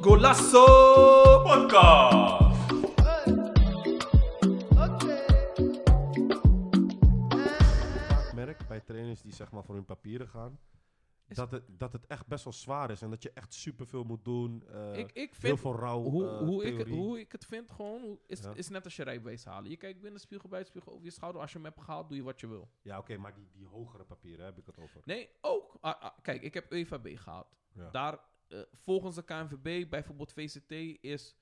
[0.00, 0.64] Golasso
[1.42, 2.38] Podcast.
[8.68, 10.58] Bij trainers die zeg maar voor hun papieren gaan,
[11.36, 14.24] dat het, dat het echt best wel zwaar is en dat je echt superveel moet
[14.24, 14.62] doen.
[14.68, 16.02] eh, ik, ik heel veel rouw.
[16.02, 18.52] hoe, eh, hoe, ik, hoe ik het vind gewoon, is, Ja.
[18.54, 19.70] is net als je rijbewijs halen.
[19.70, 21.40] Je kijkt binnen spiegel, buiten spiegel, over je schouder.
[21.40, 22.70] Als je hem hebt gehaald, doe je wat je wil.
[22.82, 25.00] Ja, oké, maar die, die hogere papieren heb ik het over.
[25.04, 25.76] Nee, ook.
[25.80, 27.56] ah, ah, kijk, ik heb EVB gehaald.
[27.74, 27.90] Ja.
[27.90, 30.70] Daar, eh, volgens de KNVB, bijvoorbeeld VCT,
[31.00, 31.36] is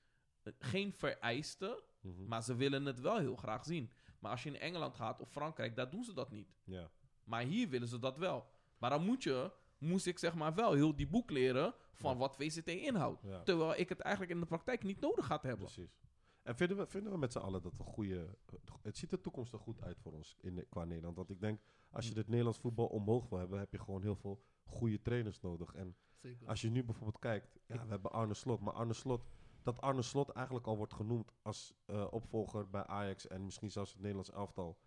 [0.59, 2.27] geen vereiste, Mhm.
[2.27, 3.91] maar ze willen het wel heel graag zien.
[4.19, 6.53] Maar als je in Engeland gaat of Frankrijk, daar doen ze dat niet.
[6.63, 6.89] ja.
[7.23, 8.45] Maar hier willen ze dat wel.
[8.77, 12.17] Maar dan moet je, moest ik zeg maar wel heel die boek leren van Ja.
[12.17, 13.21] wat VCT inhoudt.
[13.23, 13.43] Ja.
[13.43, 15.65] Terwijl ik het eigenlijk in de praktijk niet nodig gaat hebben.
[15.65, 15.99] Precies.
[16.43, 18.37] En vinden we, vinden we met z'n allen dat een goede.
[18.81, 21.15] Het ziet de toekomst er goed uit voor ons in, qua Nederland.
[21.15, 21.61] Want ik denk,
[21.91, 25.39] als je het Nederlands voetbal omhoog wil hebben, heb je gewoon heel veel goede trainers
[25.41, 25.73] nodig.
[25.73, 26.47] En Zeker.
[26.47, 28.59] als je nu bijvoorbeeld kijkt, ja, we hebben Arne Slot.
[28.59, 29.25] Maar Arne Slot,
[29.63, 33.91] dat Arne Slot eigenlijk al wordt genoemd als eh, opvolger bij Ajax en misschien zelfs
[33.91, 34.77] het Nederlands elftal.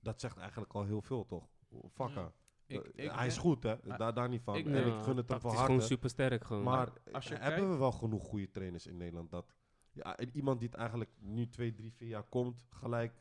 [0.00, 1.48] Dat zegt eigenlijk al heel veel, toch?
[1.92, 2.20] Fakka.
[2.20, 2.32] Ja.
[2.66, 3.82] Ik- Eh, ik hij is goed, hè?
[3.82, 4.56] Ah, daar, daar niet van.
[4.56, 5.64] ik en ik gun het hem van is harte.
[5.72, 6.62] gewoon super sterk gewoon.
[6.62, 9.30] Maar als je hebben kijkt- we wel genoeg goede trainers in Nederland?
[9.30, 9.54] Dat
[9.92, 13.12] ja, iemand die het eigenlijk nu twee, drie, vier jaar komt, gelijk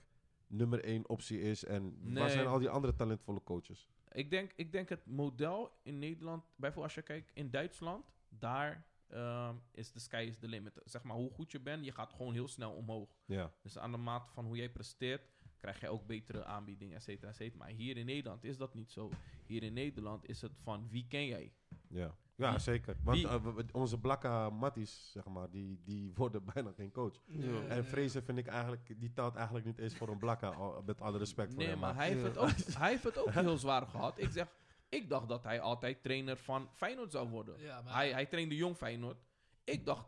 [0.47, 1.65] nummer één optie is.
[1.65, 3.89] En waar zijn al die andere talentvolle coaches?
[4.11, 8.85] Ik denk, ik denk het model in Nederland, bijvoorbeeld als je kijkt in Duitsland, daar
[9.07, 10.81] ehm, is de sky is the limit.
[10.83, 13.09] Zeg maar hoe goed je bent, je gaat gewoon heel snel omhoog.
[13.25, 15.21] Ja, Dus aan de mate van hoe jij presteert,
[15.63, 17.57] krijg je ook betere aanbiedingen, et cetera, et cetera.
[17.57, 19.09] Maar hier in Nederland is dat niet zo.
[19.45, 21.53] Hier in Nederland is het van wie ken jij?
[21.87, 22.15] ja.
[22.35, 22.95] ja Wie- zeker.
[23.03, 27.15] Want wie- eh, onze blakka matties, zeg maar, die, die worden bijna geen coach.
[27.25, 27.61] Ja.
[27.67, 31.01] En Vrezen vind ik eigenlijk, die telt eigenlijk niet eens voor een blakka, al- met
[31.01, 31.79] alle respect voor Nee, hem.
[31.79, 34.19] maar hij heeft, het ook, hij heeft het ook heel zwaar gehad.
[34.19, 34.47] Ik zeg,
[34.89, 37.59] ik dacht dat hij altijd trainer van Feyenoord zou worden.
[37.59, 39.17] Ja, maar Hij, hij trainde jong Feyenoord.
[39.63, 40.05] Ik dacht,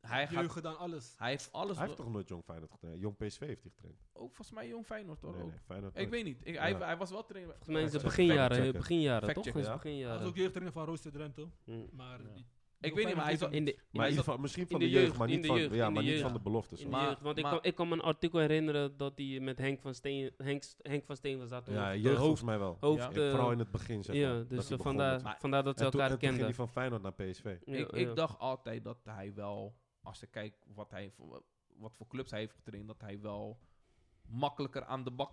[0.00, 1.14] hij, gaat, jeugd dan alles.
[1.16, 1.76] hij heeft alles...
[1.76, 3.00] Hij heeft toch nooit Jong Feyenoord getraind?
[3.00, 3.98] Jong PSV heeft hij getraind.
[4.12, 5.32] Ook volgens mij jong Feyenoord hoor.
[5.32, 5.48] Nee, ook.
[5.50, 6.40] nee, Feyenoord Ik weet niet.
[6.44, 6.78] Ik, hij, Ja.
[6.78, 7.54] hij was wel trainer.
[7.54, 9.46] Volgens mij is het Fact beginjaren, beginjaren Fact toch?
[9.46, 9.60] Is ja.
[9.60, 10.26] Hij was beginjaren.
[10.26, 11.48] ook jeugdtrainer van Rooster Drenthe.
[11.64, 11.88] Mm.
[11.92, 12.28] Maar Ja.
[12.34, 12.46] die-
[12.82, 14.38] Ik weet niet, maar hij is In de, in Maar Hij in is ieder geval,
[14.38, 16.02] misschien van in de, de jeugd, maar in niet, de van, jeugd, ja, in maar
[16.02, 16.78] de niet van de beloftes.
[16.80, 17.20] in de Maar- jeugd.
[17.20, 20.32] Want ik, kan, ik kan me een artikel herinneren dat hij met Henk van Steen,
[20.36, 21.66] Henk, Henk van Steen was dat.
[21.66, 22.76] Ja, jeugd hoofd, volgens mij wel.
[22.80, 23.22] hoofd, Ja.
[23.22, 24.24] eh, Vooral in het begin, zeg maar.
[24.24, 26.44] ja, dus eh, vandaar, vandaar dat ze elkaar en toen ging kenden.
[26.44, 27.44] hij van Feyenoord naar PSV.
[27.64, 27.96] Ja, ik, ja.
[27.96, 31.42] ik dacht altijd dat hij wel, als ik kijk wat, hij, voor-
[31.76, 33.58] wat voor clubs hij heeft getraind, dat hij wel
[34.26, 35.32] makkelijker aan de bak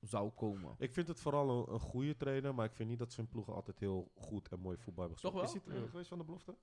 [0.00, 0.74] zou komen.
[0.78, 3.54] Ik vind het vooral een, een goede trainer, maar ik vind niet dat zijn ploegen
[3.54, 5.34] altijd heel goed en mooi voetbal hebben Toch gespeeld.
[5.34, 5.42] wel?
[5.44, 5.90] Is hij trainer Ja.
[5.90, 6.56] geweest van de belofte?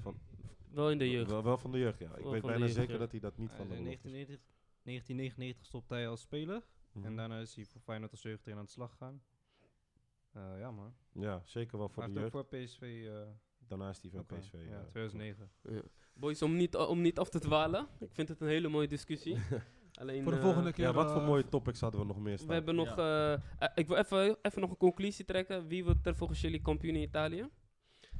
[0.00, 0.20] Van,
[0.70, 1.30] Wel in de jeugd.
[1.30, 2.14] wel, wel van de jeugd, ja.
[2.16, 2.98] Ik Wel weet bijna jeugd, zeker ja.
[2.98, 4.12] dat hij dat niet Hij van de in belofte is.
[4.12, 4.50] 1999
[4.82, 6.62] 1999 stopte hij als speler.
[6.92, 7.06] Mhm.
[7.06, 9.22] En daarna is hij voor Feyenoord als jeugdtrainer aan de slag gegaan.
[10.32, 10.94] Eh, ja man.
[11.12, 12.70] Ja, zeker wel voor Hij de heeft ook jeugd.
[12.70, 13.06] voor PSV...
[13.08, 13.28] eh,
[13.72, 14.52] Daarna is hij van eh, PSV.
[14.52, 14.84] ja, ja.
[14.90, 15.50] 2009.
[16.14, 17.88] Boys, om niet, om niet af te dwalen.
[18.00, 19.36] Ik vind het een hele mooie discussie.
[20.00, 20.84] Alleen, Voor de eh, volgende keer.
[20.84, 22.48] Ja, wat voor eh, mooie topics hadden we nog meer staan?
[22.48, 22.98] We hebben nog...
[22.98, 23.40] eh, eh,
[23.74, 25.66] ik wil even, even nog een conclusie trekken.
[25.66, 27.48] Wie wordt er volgens jullie kampioen in Italië?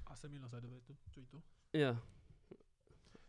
[0.02, 0.98] AC Milan zeiden we toen.
[1.10, 1.40] Twee toch?
[1.70, 2.00] Ja.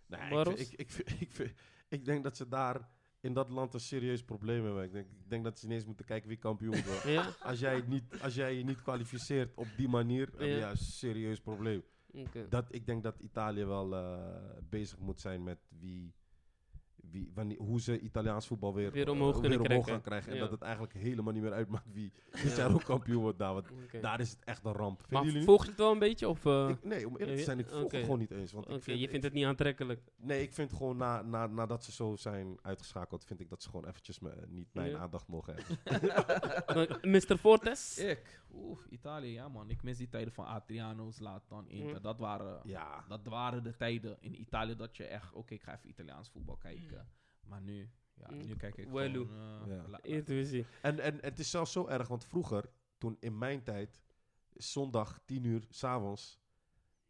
[0.06, 1.54] Nee, ik, ik, ik, vind-
[1.88, 4.84] ik, denk dat ze daar in dat land een serieus probleem hebben.
[4.84, 7.04] Ik denk, ik denk dat ze ineens moeten kijken wie kampioen wordt.
[7.04, 7.34] Ja?
[7.42, 10.58] als, jij niet, als jij je niet kwalificeert op die manier, heb je Ja.
[10.58, 11.84] ja, een serieus probleem.
[12.50, 14.18] Dat, ik denk dat Italië wel eh,
[14.70, 16.14] bezig moet zijn met wie,
[17.12, 19.84] wie, wanneer, hoe ze Italiaans voetbal weer, Weer eh, omhoog krijgen.
[19.84, 20.30] gaan krijgen.
[20.30, 20.42] En Ja.
[20.42, 22.12] dat het eigenlijk helemaal niet meer uitmaakt wie
[22.44, 23.54] dit jaar ook kampioen wordt daar.
[23.54, 23.68] Want
[24.02, 25.04] daar is het echt een ramp.
[25.08, 26.30] Vinden Maar volg je het wel een beetje?
[26.30, 28.52] Of, eh, Ik- nee, om eerlijk te Ja, zijn, ik volg het gewoon niet eens.
[28.52, 30.02] Want ik vind, je vindt het niet aantrekkelijk.
[30.16, 33.70] Nee, ik vind gewoon na, na, nadat ze zo zijn uitgeschakeld, vind ik dat ze
[33.70, 34.98] gewoon eventjes me, niet mijn Ja.
[34.98, 35.78] aandacht mogen hebben.
[37.12, 37.38] Mr.
[37.38, 37.98] Fortes?
[37.98, 39.70] Ik, oeh, Italië, ja man.
[39.70, 41.96] Ik mis die tijden van Adriano, Zlatan, Inter.
[41.96, 42.02] Mm.
[42.02, 45.74] Dat, waren, Ja, dat waren de tijden in Italië dat je echt, oké, ik ga
[45.76, 46.93] even Italiaans voetbal kijken.
[47.48, 48.46] Maar nu, ja, Mm.
[48.46, 49.26] nu kijk ik Welu.
[49.26, 49.62] gewoon...
[49.62, 49.76] eh, Ja.
[49.82, 50.66] la- la- Intuïtie.
[50.82, 54.02] en, en het is zelfs zo erg, want vroeger, toen in mijn tijd,
[54.54, 56.40] zondag 10 uur s'avonds,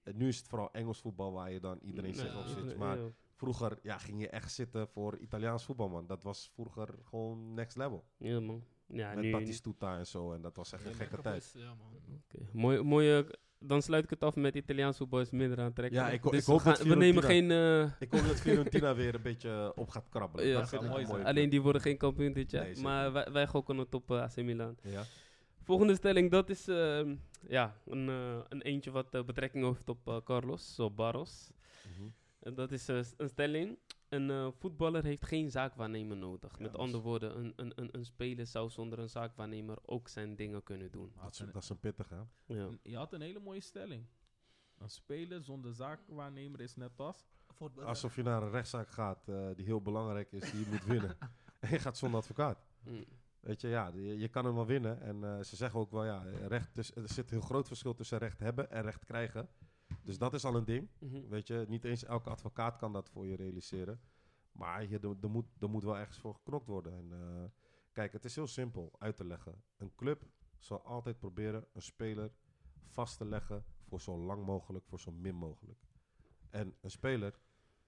[0.03, 2.77] en nu is het vooral Engels voetbal waar je dan iedereen zich Ja, op zit.
[2.77, 2.97] Maar
[3.35, 6.07] vroeger ja, ging je echt zitten voor Italiaans voetbal, man.
[6.07, 8.05] Dat was vroeger gewoon next level.
[8.17, 8.63] Ja, man.
[8.85, 9.31] Ja, Met nu...
[9.31, 11.51] Batistuta en zo, en dat was echt een gekke tijd.
[11.55, 11.93] Ja, man.
[12.23, 12.49] Oké.
[12.51, 13.39] Mooi, mooie...
[13.65, 16.07] Dan sluit ik het af met Italiaans voetbal is minder aantrekkelijk.
[16.07, 17.51] Ja, ik ho- Dus ik hoop we, dat we nemen geen...
[17.51, 20.47] eh, Ik hoop dat Fiorentina weer een beetje op gaat krabbelen.
[20.47, 20.59] Ja.
[20.59, 22.63] dat Mooi alleen die worden geen kampioen dit jaar.
[22.63, 24.77] Nee, maar wij, wij gokken het op eh, AC Milan.
[24.83, 25.03] Ja.
[25.63, 27.15] Volgende stelling, dat is ehm,
[27.47, 31.49] ja, een, eh, een eentje wat eh, betrekking heeft op eh, Carlos, op Barros.
[31.97, 32.07] Mhm.
[32.39, 33.77] En dat is eh, een stelling.
[34.13, 36.51] Een eh, voetballer heeft geen zaakwaarnemer nodig.
[36.57, 40.07] Ja, Met andere is- woorden, een, een, een, een speler zou zonder een zaakwaarnemer ook
[40.07, 41.13] zijn dingen kunnen doen.
[41.21, 42.21] Dat is, een- dat is een pittig, hè?
[42.45, 42.69] Ja.
[42.83, 44.05] Je had een hele mooie stelling.
[44.77, 47.25] Een speler zonder zaakwaarnemer is net als...
[47.83, 51.17] Alsof je naar een rechtszaak gaat eh, die heel belangrijk is, die je moet winnen.
[51.59, 52.65] en je gaat zonder advocaat.
[52.83, 53.03] Mm.
[53.39, 55.01] Weet je, ja, je, je kan hem wel winnen.
[55.01, 57.93] En eh, ze zeggen ook wel, ja, recht, dus, er zit een heel groot verschil
[57.93, 59.49] tussen recht hebben en recht krijgen.
[60.03, 60.89] Dus dat is al een ding.
[60.99, 61.27] Mhm.
[61.27, 64.01] Weet je, niet eens elke advocaat kan dat voor je realiseren.
[64.51, 66.93] Maar je, er, er moet, er moet wel ergens voor geknokt worden.
[66.93, 67.49] En, eh,
[67.91, 69.63] kijk, het is heel simpel uit te leggen.
[69.77, 70.25] Een club
[70.57, 72.31] zal altijd proberen een speler
[72.85, 75.79] vast te leggen voor zo lang mogelijk, voor zo min mogelijk.
[76.49, 77.39] En een speler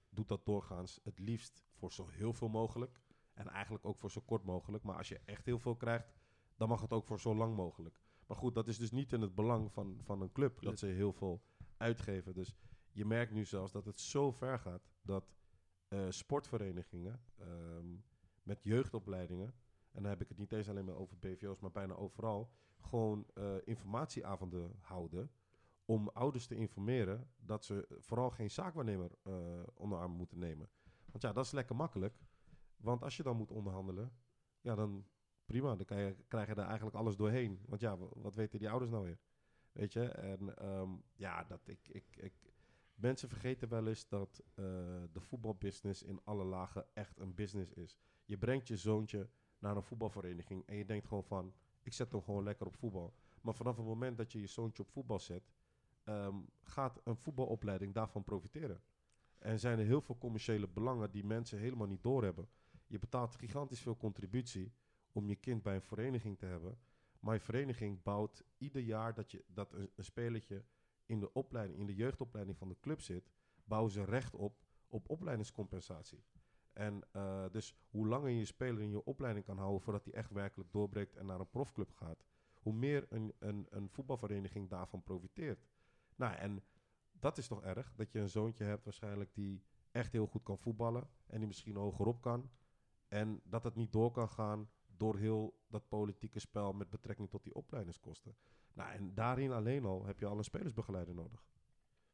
[0.09, 3.01] doet dat doorgaans het liefst voor zo heel veel mogelijk.
[3.33, 4.83] En eigenlijk ook voor zo kort mogelijk.
[4.83, 6.13] Maar als je echt heel veel krijgt,
[6.55, 7.99] dan mag het ook voor zo lang mogelijk.
[8.27, 10.85] Maar goed, dat is dus niet in het belang van, van een club dat ze
[10.85, 11.43] heel veel
[11.77, 12.33] uitgeven.
[12.33, 12.55] Dus
[12.91, 15.35] je merkt nu zelfs dat het zo ver gaat dat
[15.87, 17.85] eh, sportverenigingen ehm,
[18.43, 19.53] met jeugdopleidingen,
[19.91, 23.25] en dan heb ik het niet eens alleen maar over BVO's, maar bijna overal, gewoon
[23.33, 25.31] eh, informatieavonden houden
[25.85, 30.69] om ouders te informeren dat ze vooral geen zaakwaarnemer eh onder arm moeten nemen.
[31.05, 32.19] Want ja, dat is lekker makkelijk.
[32.77, 34.11] Want als je dan moet onderhandelen,
[34.61, 35.05] ja, dan
[35.45, 37.59] prima, dan kan je, krijg je daar eigenlijk alles doorheen.
[37.67, 39.19] Want ja, wa- wat weten die ouders nou weer?
[39.75, 40.03] Weet je?
[40.03, 42.33] En ehm, ja, dat ik, ik, ik,
[42.93, 44.65] mensen vergeten wel eens dat eh,
[45.11, 47.97] de voetbalbusiness in alle lagen echt een business is.
[48.25, 49.29] Je brengt je zoontje
[49.59, 53.13] naar een voetbalvereniging en je denkt gewoon van, ik zet hem gewoon lekker op voetbal.
[53.41, 55.53] Maar vanaf het moment dat je je zoontje op voetbal zet,
[56.03, 58.81] ehm, gaat een voetbalopleiding daarvan profiteren.
[59.37, 62.49] En zijn er heel veel commerciële belangen die mensen helemaal niet doorhebben.
[62.87, 64.73] Je betaalt gigantisch veel contributie
[65.11, 66.77] om je kind bij een vereniging te hebben.
[67.33, 70.65] Je vereniging bouwt ieder jaar dat, je, dat een, een spelertje
[71.05, 73.31] in de, opleiding, in de jeugdopleiding van de club zit,
[73.63, 76.23] bouwen ze recht op op opleidingscompensatie.
[76.73, 80.13] En eh, dus hoe langer je je speler in je opleiding kan houden voordat hij
[80.13, 82.23] echt werkelijk doorbreekt en naar een profclub gaat,
[82.59, 85.65] hoe meer een, een, een voetbalvereniging daarvan profiteert.
[86.15, 86.63] Nou, en
[87.11, 90.57] dat is toch erg, dat je een zoontje hebt waarschijnlijk die echt heel goed kan
[90.57, 92.49] voetballen en die misschien hogerop kan.
[93.07, 97.43] En dat het niet door kan gaan door heel dat politieke spel met betrekking tot
[97.43, 98.35] die opleidingskosten.
[98.73, 101.45] Nou, en daarin alleen al heb je al een spelersbegeleider nodig.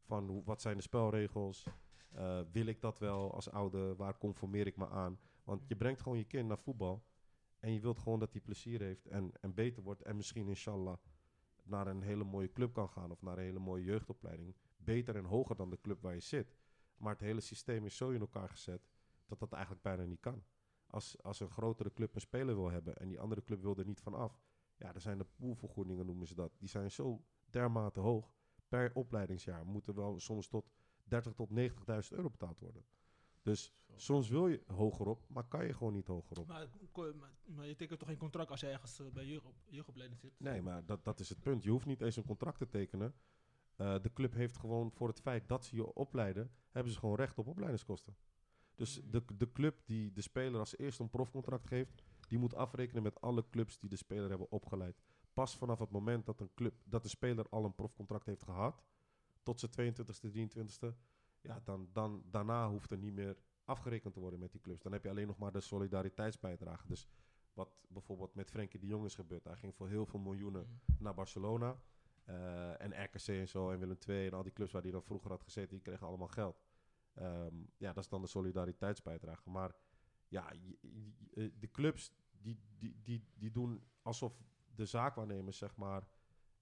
[0.02, 1.68] Van hoe, wat zijn de spelregels?
[2.12, 3.96] Eh, wil ik dat wel als ouder?
[3.96, 5.20] Waar conformeer ik me aan?
[5.44, 7.04] Want je brengt gewoon je kind naar voetbal.
[7.60, 10.02] En je wilt gewoon dat hij plezier heeft en, en beter wordt.
[10.02, 10.98] En misschien inshallah
[11.64, 13.12] naar een hele mooie club kan gaan.
[13.12, 14.56] Of naar een hele mooie jeugdopleiding.
[14.78, 16.56] Beter en hoger dan de club waar je zit.
[16.98, 18.90] Maar het hele systeem is zo in elkaar gezet
[19.26, 20.44] dat dat eigenlijk bijna niet kan.
[20.92, 23.86] Als, als een grotere club een speler wil hebben en die andere club wil er
[23.86, 24.40] niet van af.
[24.78, 26.52] Ja, dan zijn de poolvergoedingen, noemen ze dat.
[26.58, 28.34] Die zijn zo dermate hoog.
[28.68, 30.72] Per opleidingsjaar moeten wel soms tot
[31.04, 31.56] 30 tot 90.000
[32.10, 32.86] euro betaald worden.
[33.42, 36.48] Dus soms wil je hogerop, maar kan je gewoon niet hogerop.
[36.48, 36.68] Maar,
[37.16, 40.34] maar, maar je tekent toch geen contract als je ergens eh, bij jeugd, jeugdopleiding zit?
[40.38, 41.64] Nee, maar dat, dat is het punt.
[41.64, 43.14] Je hoeft niet eens een contract te tekenen.
[43.76, 47.16] Eh, de club heeft gewoon voor het feit dat ze je opleiden, hebben ze gewoon
[47.16, 48.16] recht op opleidingskosten.
[48.82, 53.04] Dus de, de club die de speler als eerste een profcontract geeft, die moet afrekenen
[53.04, 55.02] met alle clubs die de speler hebben opgeleid.
[55.34, 58.84] Pas vanaf het moment dat, een club, dat de speler al een profcontract heeft gehad,
[59.44, 60.96] tot zijn 22e, 23e,
[61.42, 64.84] ja, dan, dan, daarna hoeft er niet meer afgerekend te worden met die clubs.
[64.84, 66.88] Dan heb je alleen nog maar de solidariteitsbijdrage.
[66.88, 67.08] Dus
[67.54, 69.44] wat bijvoorbeeld met Frenkie de Jong is gebeurd.
[69.44, 70.96] Hij ging voor heel veel miljoenen Mm.
[71.00, 71.78] naar Barcelona.
[72.26, 75.04] eh, en RKC en zo, en Willem II en al die clubs waar hij dan
[75.04, 76.62] vroeger had gezeten, die kregen allemaal geld.
[77.14, 79.50] Ehm, ja, dat is dan de solidariteitsbijdrage.
[79.50, 79.76] Maar
[80.28, 84.34] ja, eh, de clubs die, die, die, die doen alsof
[84.76, 86.08] de zaakwaarnemers, zeg maar,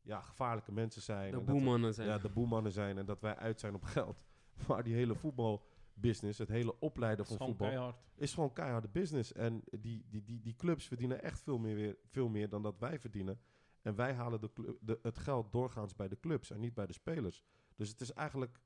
[0.01, 1.31] ja, gevaarlijke mensen zijn.
[1.31, 2.07] De boemannen zijn.
[2.07, 4.23] ja, de boemannen zijn en dat wij uit zijn op geld.
[4.67, 8.01] Maar die hele voetbalbusiness, het hele opleiden van gewoon voetbal, keihard.
[8.15, 9.33] is gewoon keiharde business.
[9.33, 12.79] En die, die, die, die clubs verdienen echt veel meer, weer, veel meer dan dat
[12.79, 13.39] wij verdienen.
[13.81, 16.93] En wij halen de de, het geld doorgaans bij de clubs en niet bij de
[16.93, 17.43] spelers.
[17.75, 18.59] Dus het is eigenlijk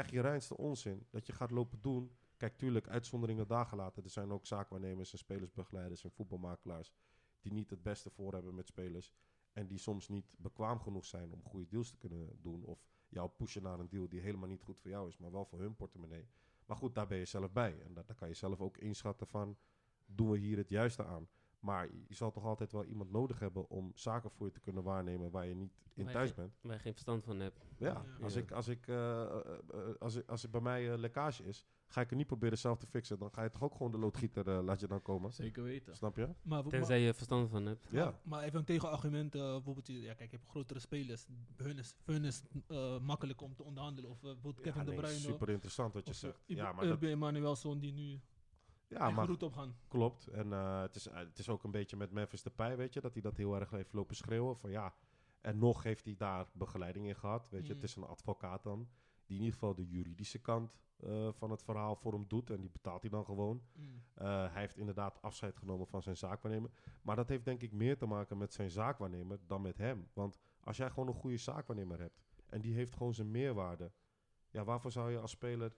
[0.00, 2.12] echt je reinste onzin dat je gaat lopen doen.
[2.36, 4.04] Kijk, tuurlijk, uitzonderingen daar gelaten.
[4.04, 6.92] Er zijn ook zaakwaarnemers en spelersbegeleiders en voetbalmakelaars
[7.40, 9.12] die niet het beste voor hebben met spelers.
[9.52, 12.64] En die soms niet bekwaam genoeg zijn om goede deals te kunnen doen.
[12.64, 15.44] Of jou pushen naar een deal die helemaal niet goed voor jou is, maar wel
[15.44, 16.28] voor hun portemonnee.
[16.66, 17.82] Maar goed, daar ben je zelf bij.
[17.82, 19.58] En da- daar kan je zelf ook inschatten van,
[20.06, 21.28] doen we hier het juiste aan?
[21.60, 24.82] Maar je zal toch altijd wel iemand nodig hebben om zaken voor je te kunnen
[24.82, 26.58] waarnemen waar je niet in Waar thuis bent.
[26.62, 27.64] Waar je geen verstand van hebt.
[27.78, 28.04] Ja, Ja.
[28.22, 28.36] als.
[28.36, 29.40] Ik, als, ik, eh, eh,
[29.98, 32.78] als, ik, als er bij mij eh, lekkage is, ga ik het niet proberen zelf
[32.78, 33.18] te fixen.
[33.18, 35.32] Dan ga je toch ook gewoon de loodgieter laat je dan komen.
[35.32, 35.96] Zeker weten.
[35.96, 36.26] Snap je?
[36.26, 37.86] Maar, maar, Tenzij je verstand van hebt.
[37.90, 38.04] Ja.
[38.04, 39.34] maar, maar even een tegenargument.
[39.34, 41.26] eh, bijvoorbeeld, je- ja, kijk, je hebt grotere spelers.
[41.56, 44.10] Voor hun is, hun is het eh, makkelijk om te onderhandelen.
[44.10, 45.18] Of bijvoorbeeld Kevin ja, De nee, Bruyne.
[45.20, 46.42] super interessant wat je of, zegt.
[46.46, 47.00] Ja, maar uh, dat,
[47.80, 48.20] die nu
[48.90, 49.76] ja, maar op gaan.
[49.88, 50.26] klopt.
[50.26, 53.00] En eh, het, is, eh, het is ook een beetje met Memphis Depay, weet je,
[53.00, 54.56] dat hij dat heel erg heeft lopen schreeuwen.
[54.56, 54.94] Van ja,
[55.40, 57.48] en nog heeft hij daar begeleiding in gehad.
[57.50, 57.80] Weet je, Mm.
[57.80, 58.88] het is een advocaat dan,
[59.26, 62.50] die in ieder geval de juridische kant eh, van het verhaal voor hem doet.
[62.50, 63.62] En die betaalt hij dan gewoon.
[63.72, 64.02] Mm.
[64.14, 66.70] Eh, hij heeft inderdaad afscheid genomen van zijn zaakwaarnemer.
[67.02, 70.08] Maar dat heeft denk ik meer te maken met zijn zaakwaarnemer dan met hem.
[70.12, 73.92] Want als jij gewoon een goede zaakwaarnemer hebt en die heeft gewoon zijn meerwaarde.
[74.50, 75.76] Ja, waarvoor zou je als speler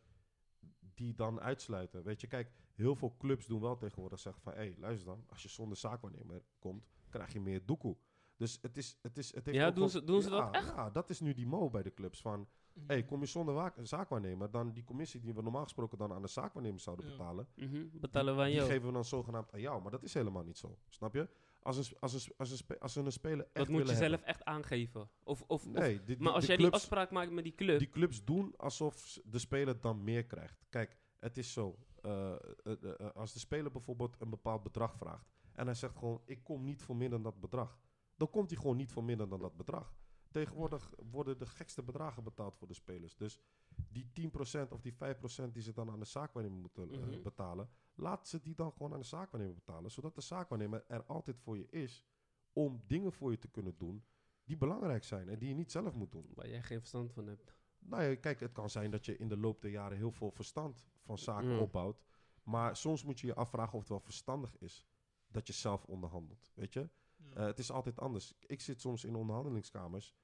[0.95, 2.03] die dan uitsluiten?
[2.03, 4.53] Weet je, kijk, heel veel clubs doen wel tegenwoordig zeggen van...
[4.53, 7.97] hé, hey, luister dan, als je zonder zaakwaarnemer komt, krijg je meer doekoe.
[8.37, 8.99] Dus het is...
[9.03, 10.67] Het is het heeft Ja, ook doen ze- doen ze Ja, dat echt?
[10.67, 12.49] Ja, dat is nu die mo bij de clubs van...
[12.75, 12.85] Mm.
[12.87, 16.29] hey, kom je zonder zaakwaarnemer, dan die commissie die we normaal gesproken dan aan de
[16.29, 17.11] zaakwaarnemer zouden Ja.
[17.13, 17.49] betalen...
[17.57, 18.69] Mhm, Betalen wij Die jou.
[18.69, 19.83] geven we dan zogenaamd aan jou.
[19.83, 20.79] Maar dat is helemaal niet zo.
[20.89, 21.29] Snap je?
[21.63, 23.99] Als een, als een, als een, spe- als een speler echt Dat moet je zelf
[24.01, 25.01] hebben- echt aangeven.
[25.23, 27.79] Of, of, of- Nee, die- maar als jij die afspraak maakt met die club.
[27.79, 30.65] die clubs doen alsof de speler dan meer krijgt.
[30.71, 31.79] Kijk, het is zo.
[32.03, 35.31] Eh, eh, eh, als de speler bijvoorbeeld een bepaald bedrag vraagt.
[35.53, 37.79] En hij zegt gewoon, ik kom niet voor minder dan dat bedrag.
[38.17, 39.95] Dan komt hij gewoon niet voor minder dan dat bedrag.
[40.31, 43.17] Tegenwoordig worden de gekste bedragen betaald voor de spelers.
[43.17, 43.41] Dus
[43.89, 47.23] die 10% of die 5% die ze dan aan de zaakwaarnemer moeten Mhm.
[47.23, 49.91] betalen, laat ze die dan gewoon aan de zaakwaarnemer betalen.
[49.91, 52.05] Zodat de zaakwaarnemer er altijd voor je is
[52.53, 54.05] om dingen voor je te kunnen doen
[54.45, 56.31] die belangrijk zijn en die je niet zelf moet doen.
[56.35, 57.55] Waar jij geen verstand van hebt.
[57.85, 60.31] Nou ja, kijk, het kan zijn dat je in de loop der jaren heel veel
[60.31, 61.59] verstand van zaken Ja.
[61.59, 62.03] opbouwt.
[62.43, 64.87] Maar soms moet je je afvragen of het wel verstandig is
[65.29, 66.53] dat je zelf onderhandelt.
[66.55, 66.89] Weet je?
[67.17, 67.35] Ja.
[67.35, 68.35] Eh, het is altijd anders.
[68.47, 70.15] Ik zit soms in onderhandelingskamers.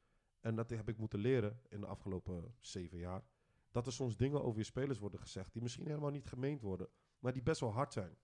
[0.40, 3.22] En dat heb ik moeten leren in de afgelopen zeven jaar.
[3.70, 6.88] Dat er soms dingen over je spelers worden gezegd die misschien helemaal niet gemeend worden.
[7.18, 8.16] Maar die best wel hard zijn.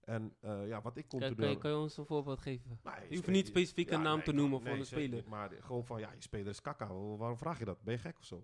[0.00, 1.40] En eh, ja, wat ik Kan, continu...
[1.40, 2.78] kan, je, kan je ons een voorbeeld geven?
[2.82, 5.08] Nou, Je hoeft niet specifiek een naam nee, te noemen nee, van de speler.
[5.16, 6.86] niet, maar gewoon van, ja, je speler is kakka.
[6.88, 7.82] Wa- Waarom vraag je dat?
[7.82, 8.42] Ben je gek of zo?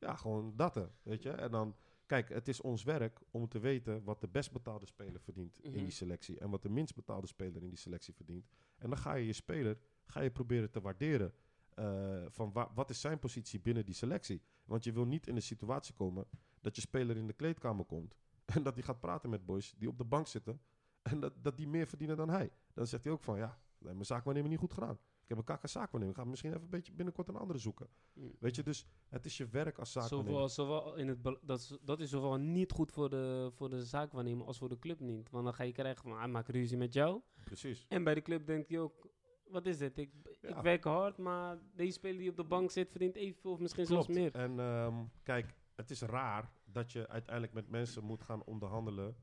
[0.00, 1.30] Ja, gewoon dat, hè, weet je.
[1.30, 1.76] En dan,
[2.06, 5.70] kijk, het is ons werk om te weten wat de best betaalde speler verdient in
[5.70, 5.80] Mhm.
[5.82, 6.38] die selectie.
[6.38, 8.46] En wat de minst betaalde speler in die selectie verdient.
[8.78, 11.32] En dan ga je je speler, ga je proberen te waarderen.
[11.74, 14.42] eh, van wa- wat is zijn positie binnen die selectie?
[14.64, 16.26] Want je wil niet in de situatie komen
[16.60, 18.14] dat je speler in de kleedkamer komt.
[18.56, 20.60] En dat hij gaat praten met boys die op de bank zitten.
[21.02, 22.50] En dat, dat die meer verdienen dan hij.
[22.74, 24.98] Dan zegt hij ook van, ja, mijn zaakwaarnemer niet goed gedaan.
[25.30, 26.16] Ik heb een kakka zaakwaarnemer.
[26.16, 27.88] Ik ga misschien even een beetje binnenkort een andere zoeken.
[28.12, 28.32] Mm.
[28.38, 30.48] Weet je, dus het is je werk als zaakwaarnemer.
[30.48, 30.48] Zowel,
[30.80, 34.46] zowel in het, dat, is, dat is zowel niet goed voor de, voor de zaakwaarnemer
[34.46, 35.30] als voor de club niet.
[35.30, 37.20] Want dan ga je krijgen van, hij maakt ruzie met jou.
[37.44, 37.86] Precies.
[37.88, 39.08] En bij de club denkt hij ook,
[39.44, 39.98] wat is dit?
[39.98, 43.58] Ik, ik werk hard, maar deze speler die op de bank zit verdient evenveel of
[43.58, 44.04] misschien Klopt.
[44.04, 44.34] zelfs meer.
[44.34, 49.16] En ehm, kijk, het is raar dat je uiteindelijk met mensen moet gaan onderhandelen...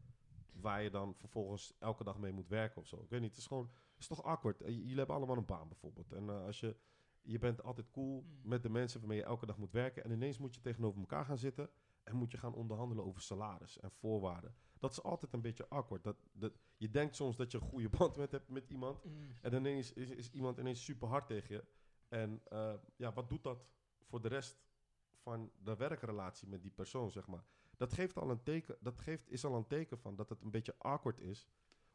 [0.51, 3.01] waar je dan vervolgens elke dag mee moet werken of zo.
[3.01, 3.69] Ik weet niet, het is gewoon...
[3.97, 4.61] Het is toch awkward.
[4.61, 6.11] Eh, Jullie hebben allemaal een baan bijvoorbeeld.
[6.11, 6.75] En eh, als je...
[7.21, 8.39] Je bent altijd cool Mm.
[8.43, 10.03] met de mensen waarmee je elke dag moet werken...
[10.03, 11.69] en ineens moet je tegenover elkaar gaan zitten...
[12.03, 14.55] en moet je gaan onderhandelen over salaris en voorwaarden.
[14.79, 16.03] Dat is altijd een beetje awkward.
[16.03, 19.03] Dat, dat, je denkt soms dat je een goede band met hebt met iemand...
[19.03, 19.13] Mm.
[19.41, 21.63] En ineens is, is iemand ineens super hard tegen je.
[22.07, 23.67] En eh, ja, wat doet dat
[24.01, 24.65] voor de rest
[25.11, 27.43] van de werkrelatie met die persoon, zeg maar?
[27.77, 30.51] Dat, geeft al een teken, dat geeft, is al een teken van dat het een
[30.51, 31.47] beetje awkward is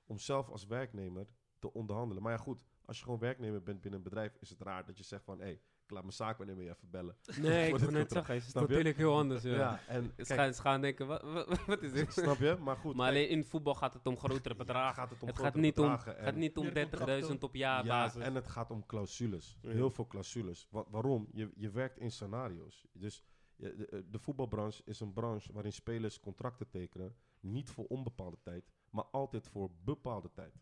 [0.07, 1.27] om zelf als werknemer
[1.63, 2.23] te onderhandelen.
[2.23, 4.99] Maar ja, goed, als je gewoon werknemer bent binnen een bedrijf, is het raar dat
[4.99, 5.53] je zegt van, hé, hey,
[5.85, 7.17] ik laat mijn zaakwaarnemer even bellen.
[7.41, 9.43] Nee, ik wil dit net zeggen, het is natuurlijk heel anders.
[9.43, 9.81] Ja.
[9.87, 12.13] en Ze, gaan, ze gaan denken, wat, wat, wat is dit?
[12.23, 12.57] snap je?
[12.61, 14.95] Maar goed, maar alleen in voetbal gaat het om grotere bedragen.
[14.95, 17.43] gaat het om het gaat niet om, gaat niet om Meer 30.000 contracten.
[17.43, 18.23] op jaarbasis.
[18.23, 19.59] en het gaat om clausules.
[19.63, 19.71] Ja.
[19.71, 20.69] Heel veel clausules.
[20.71, 21.29] Wa- waarom?
[21.33, 22.87] Je, je werkt in scenario's.
[22.93, 23.25] Dus
[23.57, 27.17] de, eh, de voetbalbranche is een branche waarin spelers contracten tekenen.
[27.41, 30.55] Niet voor onbepaalde tijd, maar altijd voor bepaalde tijd.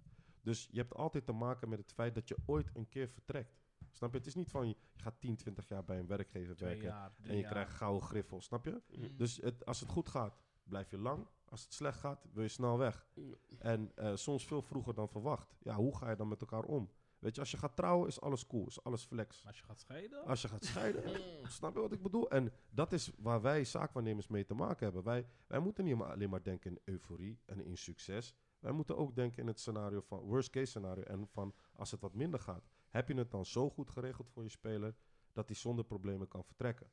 [0.42, 3.58] Dus je hebt altijd te maken met het feit dat je ooit een keer vertrekt.
[3.90, 4.18] Snap je?
[4.18, 6.88] Het is niet van je, je gaat 10, 20 jaar bij een werkgever Twee werken
[6.88, 7.50] jaar, en je jaar.
[7.50, 8.40] krijgt gouden griffel.
[8.40, 8.82] Snap je?
[8.96, 9.16] Mm.
[9.16, 11.26] Dus het, als het goed gaat, blijf je lang.
[11.44, 13.06] Als het slecht gaat, wil je snel weg.
[13.14, 13.34] Mm.
[13.58, 15.56] En eh, soms veel vroeger dan verwacht.
[15.62, 16.90] Ja, hoe ga je dan met elkaar om?
[17.18, 19.42] Weet je, als je gaat trouwen, is alles cool, is alles flex.
[19.42, 20.24] Maar als je gaat scheiden...
[20.24, 22.30] Als je gaat scheiden, snap je wat ik bedoel?
[22.30, 25.02] En dat is waar wij zaakwaarnemers mee te maken hebben.
[25.02, 28.34] Wij, wij moeten niet alleen maar denken in euforie en in succes.
[28.60, 31.02] Wij moeten ook denken in het scenario van worst case scenario.
[31.02, 34.42] En van als het wat minder gaat, heb je het dan zo goed geregeld voor
[34.42, 34.94] je speler
[35.32, 36.90] dat hij zonder problemen kan vertrekken?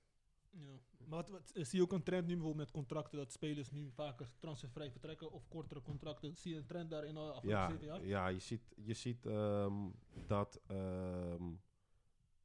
[0.49, 0.79] Ja.
[0.97, 3.91] Maar wat, wat- zie je ook een trend nu bijvoorbeeld met contracten dat spelers nu
[3.91, 6.35] vaker transfervrij vertrekken of kortere contracten?
[6.35, 8.05] Zie je een trend daarin al afgelopen Ja, zeven jaar?
[8.05, 9.89] ja je ziet, je ziet ehm,
[10.27, 10.61] dat.
[10.67, 11.43] ehm,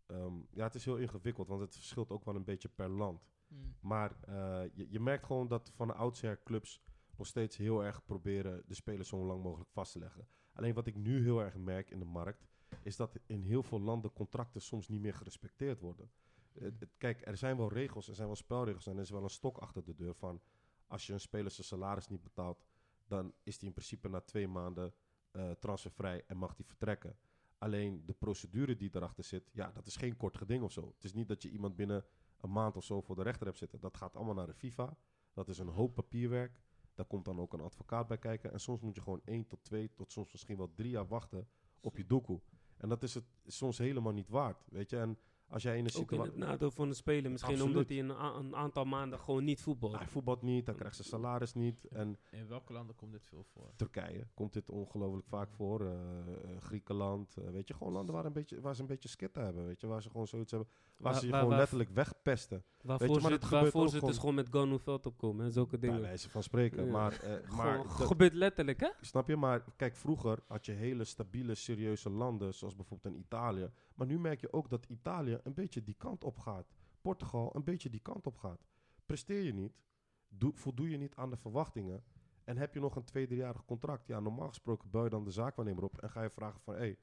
[0.07, 3.31] ehm, ja, het is heel ingewikkeld, want het verschilt ook wel een beetje per land.
[3.49, 3.75] Mm.
[3.81, 6.83] Maar eh, je, je merkt gewoon dat van de oudsher clubs
[7.17, 10.27] nog steeds heel erg proberen de spelers zo lang mogelijk vast te leggen.
[10.53, 12.47] Alleen wat ik nu heel erg merk in de markt,
[12.83, 16.11] is dat in heel veel landen contracten soms niet meer gerespecteerd worden.
[16.59, 19.31] Het- kijk, er zijn wel regels, er zijn wel spelregels en er is wel een
[19.31, 20.41] stok achter de deur van
[20.87, 22.65] als je een speler zijn salaris niet betaalt,
[23.07, 24.95] dan is hij in principe na twee maanden
[25.31, 27.17] eh, transfervrij en mag hij vertrekken.
[27.59, 30.93] Alleen de procedure die erachter zit, ja, dat is geen kort geding of zo.
[30.95, 32.05] Het is niet dat je iemand binnen
[32.41, 33.81] een maand of zo voor de rechter hebt zitten.
[33.81, 34.97] Dat gaat allemaal naar de FIFA.
[35.33, 36.61] Dat is een hoop papierwerk.
[36.95, 38.53] Daar komt dan ook een advocaat bij kijken.
[38.53, 41.49] En soms moet je gewoon één tot twee, tot soms misschien wel drie jaar wachten
[41.81, 42.41] op je doekoe.
[42.77, 44.99] En dat is het soms helemaal niet waard, weet je.
[44.99, 45.19] En
[45.53, 46.31] als jij in een Ook in situatie...
[46.41, 47.31] het nadeel van de speler.
[47.31, 47.77] Misschien Absoluut.
[47.77, 49.97] omdat hij een, een aantal maanden gewoon niet voetbalt.
[49.97, 51.85] Hij voetbalt niet, hij krijgt zijn salaris niet.
[51.89, 53.71] En In welke landen komt dit veel voor?
[53.77, 55.81] Turkije komt dit ongelooflijk vaak voor.
[55.81, 57.37] eh, eh, Griekenland.
[57.37, 59.67] eh, weet je, gewoon landen waar, een beetje, waar ze een beetje skitten hebben.
[59.67, 60.69] Weet je, waar ze gewoon zoiets hebben.
[60.97, 62.65] Waar, Waar- ze je waar- gewoon waar- letterlijk wegpesten.
[62.83, 65.53] Waarvoor dat het- gebeurt waarvoor ze het dus gewoon- gewoon met Gonu veld opkomen en
[65.53, 66.05] zulke Bij dingen.
[66.05, 66.85] wijze van spreken.
[66.85, 66.91] Ja.
[66.93, 68.89] Maar, eh, maar Gewoon, dat- gebeurt letterlijk, hè?
[69.01, 69.37] Snap je?
[69.37, 73.71] Maar kijk, vroeger had je hele stabiele, serieuze landen, zoals bijvoorbeeld in Italië.
[74.03, 76.67] Maar nu merk je ook dat Italië een beetje die kant op gaat.
[77.01, 78.67] Portugal een beetje die kant op gaat.
[79.07, 79.81] Presteer je niet,
[80.29, 82.05] doe, voldoe je niet aan de verwachtingen.
[82.45, 84.07] En heb je nog een twee, driejarig contract?
[84.07, 86.97] Ja, normaal gesproken bel je dan de zaakwaarnemer op en ga je vragen van...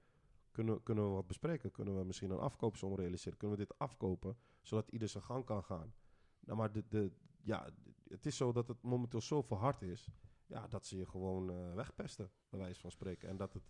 [0.51, 1.71] Kunnen, kunnen we wat bespreken?
[1.71, 3.37] Kunnen we misschien een afkoopsom realiseren?
[3.37, 5.93] Kunnen we dit afkopen, zodat ieder zijn gang kan gaan?
[6.39, 7.69] Nou, maar de, de, ja,
[8.07, 10.09] het is zo dat het momenteel zo verhard is
[10.45, 13.29] ja, dat ze je gewoon eh, wegpesten, bij wijze van spreken.
[13.29, 13.63] En dat het,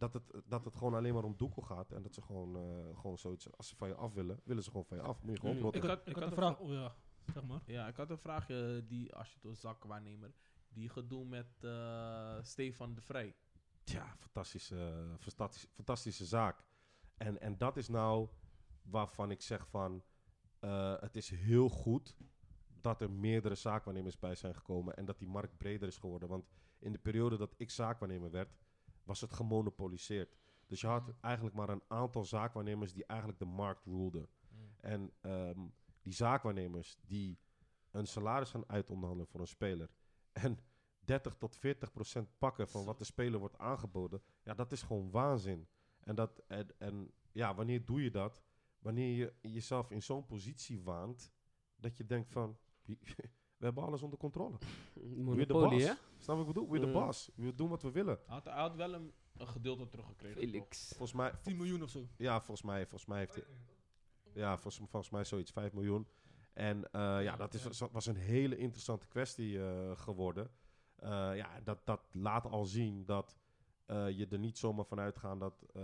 [0.00, 1.92] dat, het, dat het gewoon alleen maar om doekel gaat.
[1.92, 4.70] En dat ze gewoon, eh, gewoon zoiets, als ze van je af willen, willen ze
[4.70, 5.22] gewoon van je af.
[5.22, 5.62] Moet je gewoon Mm.
[5.62, 5.82] rotten.
[5.82, 6.58] Ik had, ik had een vraag.
[6.58, 6.94] Oh ja,
[7.34, 7.60] zeg maar.
[7.66, 10.32] Ja, ik had een vraagje die, als je het door zakwaarnemer,
[10.68, 13.34] die gedoe met eh, Stefan de Vrij.
[13.84, 16.64] Ja, fantastische, fantastische, fantastische zaak.
[17.16, 18.28] En, en dat is nou
[18.82, 20.04] waarvan ik zeg van...
[20.60, 22.16] eh, het is heel goed
[22.80, 24.96] dat er meerdere zaakwaarnemers bij zijn gekomen...
[24.96, 26.28] en dat die markt breder is geworden.
[26.28, 26.44] Want
[26.78, 28.56] in de periode dat ik zaakwaarnemer werd...
[29.04, 30.36] was het gemonopoliseerd.
[30.66, 32.92] Dus je had eigenlijk maar een aantal zaakwaarnemers...
[32.92, 34.28] die eigenlijk de markt ruleden.
[34.80, 35.60] En ehm,
[36.02, 37.38] die zaakwaarnemers die
[37.90, 39.90] een salaris gaan uitonderhandelen voor een speler.
[40.32, 40.58] En
[41.04, 44.22] 30 tot 40 procent pakken van wat de speler wordt aangeboden.
[44.42, 45.68] Ja, dat is gewoon waanzin.
[46.00, 48.42] En, dat, en, en ja, wanneer doe je dat?
[48.78, 51.32] Wanneer je jezelf in zo'n positie waant.
[51.76, 52.58] Dat je denkt van,
[53.60, 54.56] we hebben alles onder controle.
[55.26, 55.68] We're the hè?
[55.68, 55.92] boss.
[56.18, 56.68] Snap ik bedoel?
[56.68, 56.92] We're the Mm.
[56.92, 57.30] boss.
[57.34, 58.18] We doen wat we willen.
[58.26, 60.40] Hij had, hij had wel een, een gedeelte teruggekregen.
[60.40, 60.88] Felix.
[60.88, 62.06] Volgens mij, 10 miljoen of zo.
[62.16, 63.44] Ja, volgens mij, volgens mij heeft hij...
[64.34, 66.06] Ja, volgens, volgens mij zoiets, 5 miljoen.
[66.52, 70.50] En eh, ja, dat is, was een hele interessante kwestie eh, geworden.
[70.96, 73.36] Eh, ja, dat, dat laat al zien dat
[73.86, 75.82] eh, je er niet zomaar van uitgaat dat eh,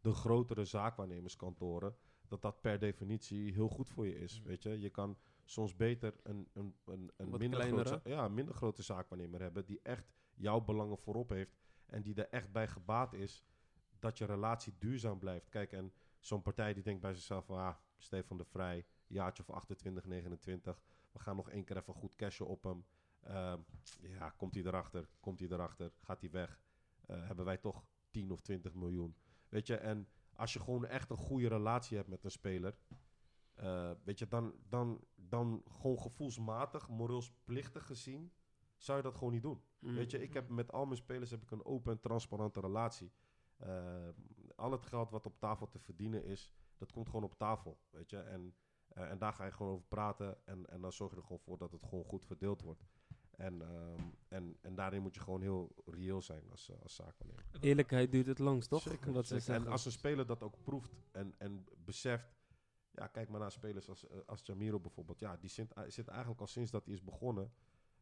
[0.00, 1.96] de grotere zaakwaarnemerskantoren...
[2.28, 4.46] dat dat per definitie heel goed voor je is, Mm.
[4.46, 4.80] weet je.
[4.80, 7.88] Je kan soms beter een, een, een, een minder, kleinere.
[7.88, 9.64] grote, ja, een minder grote zaakwaarnemer hebben...
[9.64, 11.56] die echt jouw belangen voorop heeft...
[11.86, 13.44] en die er echt bij gebaat is
[13.98, 15.48] dat je relatie duurzaam blijft.
[15.48, 17.58] Kijk, en zo'n partij die denkt bij zichzelf van...
[17.58, 20.80] Ah, Stefan de Vrij, jaartje of 28, 29...
[21.12, 22.84] we gaan nog één keer even goed cashen op hem.
[23.20, 23.60] Ehm,
[24.00, 26.60] ja, komt hij erachter, komt hij erachter, gaat hij weg...
[27.06, 29.16] eh, hebben wij toch 10 of 20 miljoen.
[29.48, 32.76] Weet je, en als je gewoon echt een goede relatie hebt met een speler...
[33.54, 38.32] eh, weet je, dan, dan, dan gewoon gevoelsmatig, moreelsplichtig gezien...
[38.76, 39.62] zou je dat gewoon niet doen.
[39.78, 39.94] Mm.
[39.94, 43.12] Weet je, ik heb met al mijn spelers heb ik een open en transparante relatie.
[43.56, 44.08] Eh,
[44.56, 47.80] al het geld wat op tafel te verdienen is, dat komt gewoon op tafel.
[47.90, 48.54] Weet je, en,
[48.88, 50.46] eh, en daar ga je gewoon over praten.
[50.46, 52.84] En, en dan zorg je er gewoon voor dat het gewoon goed verdeeld wordt.
[53.36, 57.44] En, ehm, en, en daarin moet je gewoon heel reëel zijn als, eh, als zaakwaarnemer.
[57.60, 58.82] Eerlijkheid duurt het langst, toch?
[58.82, 59.54] Zeker, zeker.
[59.54, 62.40] En als een speler dat ook proeft en, en beseft.
[62.94, 65.20] Ja, kijk maar naar spelers als, eh, als Jamiro bijvoorbeeld.
[65.20, 67.52] Ja, die zit, eh, zit eigenlijk al sinds dat hij is begonnen.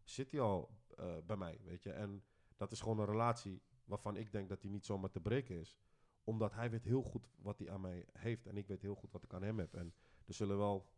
[0.05, 1.93] Zit hij al eh, bij mij, weet je.
[1.93, 2.25] En
[2.57, 5.77] dat is gewoon een relatie waarvan ik denk dat hij niet zomaar te breken is.
[6.25, 8.47] Omdat hij weet heel goed wat hij aan mij heeft.
[8.47, 9.75] En ik weet heel goed wat ik aan hem heb.
[9.75, 9.95] En
[10.27, 10.89] er zullen wel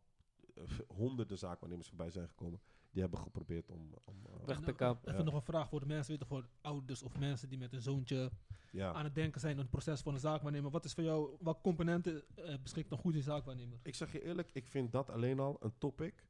[0.87, 2.61] honderden zaakwaarnemers voorbij zijn gekomen.
[2.93, 3.93] Die hebben geprobeerd om...
[4.05, 5.07] om eh, Weg te kapen.
[5.07, 5.25] Even Ja.
[5.25, 8.31] nog een vraag voor de mensen, weten voor ouders of mensen die met een zoontje
[8.71, 8.93] ja.
[8.93, 10.71] aan het denken zijn in het proces van een zaakwaarnemer.
[10.71, 13.79] Wat is voor jou, welke componenten eh, beschikt een goede zaakwaarnemer?
[13.83, 16.27] Ik zeg je eerlijk, ik vind dat alleen al een topic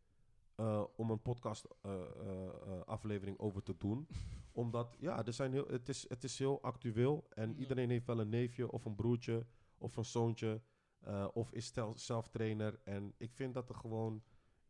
[0.56, 4.08] eh, om een podcast eh, eh, eh, aflevering over te doen.
[4.52, 7.56] Omdat, ja, er zijn heel, het, is, het is heel actueel en Ja.
[7.60, 9.46] iedereen heeft wel een neefje of een broertje
[9.78, 10.62] of een zoontje
[11.00, 12.80] eh, of is zelf trainer.
[12.84, 14.24] En ik vind dat er gewoon,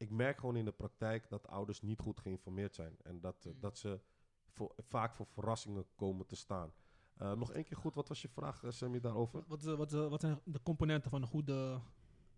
[0.03, 2.95] ik merk gewoon in de praktijk dat ouders niet goed geïnformeerd zijn.
[3.03, 3.59] En dat, eh, Mm.
[3.59, 3.99] dat ze
[4.49, 6.73] voor, vaak voor verrassingen komen te staan.
[7.17, 9.43] Eh, nog één keer goed, wat was je vraag, eh, Sammy, daarover?
[9.47, 11.81] Wat, wat, wat zijn de componenten van een goede,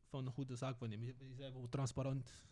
[0.08, 1.06] van een goede zaakwaarnemer?
[1.06, 2.44] Je, je zei bijvoorbeeld transparant.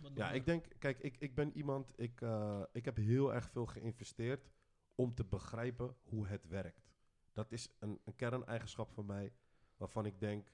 [0.00, 3.50] Wat Ja, ik denk, kijk, ik, ik ben iemand, ik, eh, ik heb heel erg
[3.50, 4.50] veel geïnvesteerd
[4.94, 6.90] om te begrijpen hoe het werkt.
[7.32, 9.32] Dat is een, een kerneigenschap van mij,
[9.76, 10.52] waarvan ik denk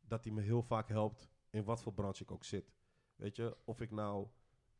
[0.00, 2.72] dat die me heel vaak helpt in wat voor branche ik ook zit.
[3.18, 4.28] Weet je, of ik nou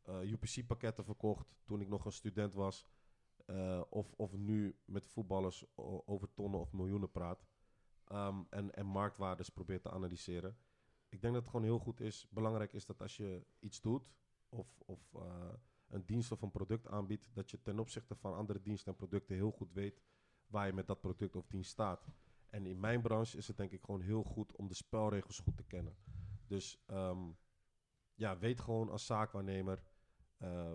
[0.03, 2.87] eh, UPC-pakketten verkocht toen ik nog een student was,
[3.47, 5.65] eh, of, of nu met voetballers
[6.07, 7.47] over tonnen of miljoenen praat,
[8.05, 10.57] ehm, en, en marktwaardes probeer te analyseren.
[11.09, 12.27] Ik denk dat het gewoon heel goed is.
[12.31, 14.13] Belangrijk is dat als je iets doet,
[14.49, 15.53] of, of eh,
[15.89, 19.35] een dienst of een product aanbiedt, dat je ten opzichte van andere diensten en producten
[19.35, 20.03] heel goed weet
[20.47, 22.07] waar je met dat product of dienst staat.
[22.51, 25.57] En in mijn branche is het denk ik gewoon heel goed om de spelregels goed
[25.57, 25.97] te kennen.
[26.47, 27.31] Dus ehm,
[28.19, 29.83] ja, weet gewoon als zaakwaarnemer
[30.37, 30.73] eh,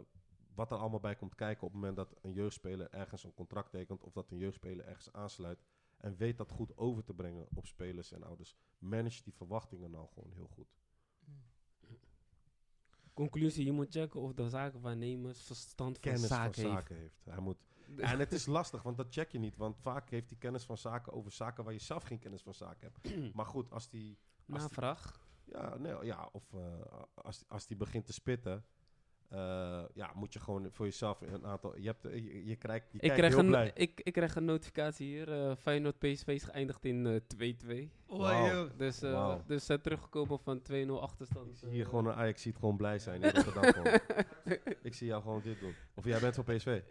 [0.54, 3.72] wat er allemaal bij komt kijken op het moment dat een jeugdspeler ergens een contract
[3.72, 5.64] tekent of dat een jeugdspeler ergens aansluit.
[5.98, 8.56] En weet dat goed over te brengen op spelers en ouders.
[8.78, 10.68] Manage die verwachtingen nou gewoon heel goed.
[13.14, 16.76] Conclusie, je moet checken of de zakenwaarnemers verstand van Kennis zaken van heeft.
[16.76, 17.26] zaken heeft.
[17.26, 17.58] Hij moet
[17.98, 19.56] en het is lastig, want dat check je niet.
[19.58, 22.54] Want vaak heeft hij kennis van zaken over zaken waar je zelf geen kennis van
[22.54, 23.16] zaken hebt.
[23.36, 24.18] Maar goed, als die...
[24.50, 25.23] Als Navraag.
[25.54, 26.60] Ja, nee, ja, of eh,
[27.14, 28.66] als, als die begint te spitten...
[29.30, 31.78] eh, ja, moet je gewoon voor jezelf een aantal...
[31.78, 33.72] Je, hebt, je, je, krijgt, je Ik krijg, heel een, blij.
[33.76, 35.32] ik, ik krijg een notificatie hier.
[35.50, 37.06] eh Feyenoord PSV is geëindigd in
[37.38, 37.90] eh 2-2.
[38.08, 38.68] Wauw.
[38.78, 39.44] Dus, eh Wauw.
[39.48, 41.50] dus ze teruggekomen van 2-0 achterstand.
[41.50, 43.24] Ik zie hier gewoon een Ajax ziet gewoon blij zijn
[43.74, 44.00] gewoon.
[44.82, 45.74] Ik zie jou gewoon dit doen.
[45.96, 46.82] Of jij bent van PSV?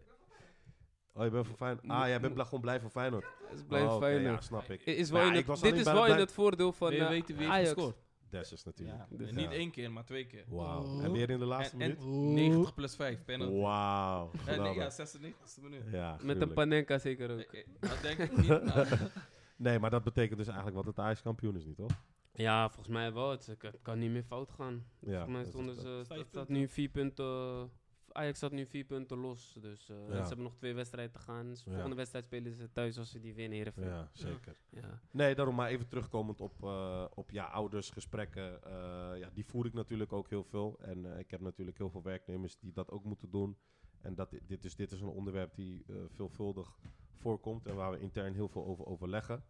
[1.14, 1.88] Oh, je bent van Feyenoord?
[1.88, 3.24] Ah, jij bent gewoon blij voor Feyenoord.
[3.54, 4.34] is blij Oh, oké, Feyenoord.
[4.34, 4.82] ja, snap ik.
[4.84, 7.92] Is wel in ik het, dit is wel in het voordeel van heeft Ajax.
[8.32, 8.98] Dessus natuurlijk.
[8.98, 10.44] Ja, Dus niet één keer, maar twee keer.
[10.48, 10.82] Wauw.
[10.82, 11.04] Oh.
[11.04, 12.50] En weer in de laatste En, en minuut?
[12.50, 13.54] 90 plus 5, penalty.
[13.54, 14.30] Wauw.
[14.32, 14.92] Eh, nee, ja, geweldig.
[14.92, 15.82] 96 minuut.
[15.90, 17.38] Ja, Met een panenka zeker ook.
[17.40, 18.48] Eh, eh, Dat denk ik niet.
[18.48, 18.86] nou,
[19.56, 21.90] Nee, maar dat betekent dus eigenlijk wat het Ajax kampioen is, niet toch?
[22.32, 23.30] Ja, volgens mij wel.
[23.30, 24.84] Het, kan niet meer fout gaan.
[24.98, 25.24] Ja.
[25.24, 27.70] volgens mij stonden ze, staat, nu vier punten.
[28.12, 29.56] Ajax staat nu vier punten los.
[29.60, 30.12] Dus eh, Ja.
[30.12, 31.48] ze hebben nog twee wedstrijden te gaan.
[31.48, 31.72] Dus de Ja.
[31.72, 33.56] volgende wedstrijd spelen ze thuis als ze die winnen.
[33.56, 33.84] Heerenveen.
[33.84, 34.56] Ja, zeker.
[34.70, 35.00] Ja.
[35.10, 38.62] Nee, daarom maar even terugkomend op, eh, op ja, ouders, gesprekken.
[38.64, 40.78] eh, ja, die voer ik natuurlijk ook heel veel.
[40.80, 43.56] En ik heb natuurlijk heel veel werknemers die dat ook moeten doen.
[44.00, 46.78] En dat, dit, is, dit is een onderwerp die veelvuldig
[47.16, 49.44] voorkomt en waar we intern heel veel over overleggen.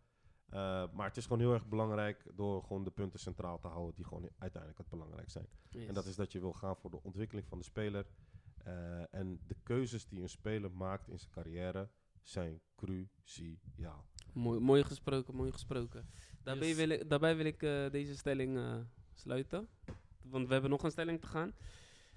[0.48, 3.94] Eh, maar het is gewoon heel erg belangrijk door gewoon de punten centraal te houden
[3.94, 5.46] die gewoon uiteindelijk het belangrijk zijn.
[5.70, 5.86] Yes.
[5.86, 8.06] En dat is dat je wil gaan voor de ontwikkeling van de speler.
[8.64, 11.88] Eh, en de keuzes die een speler maakt in zijn carrière
[12.22, 14.06] zijn cruciaal.
[14.32, 16.06] Mooi, mooi gesproken, mooi gesproken.
[16.42, 16.76] Daarbij Yes.
[16.76, 18.78] wil ik, daarbij wil ik eh, deze stelling eh,
[19.14, 19.68] sluiten.
[20.22, 21.52] Want we hebben nog een stelling te gaan.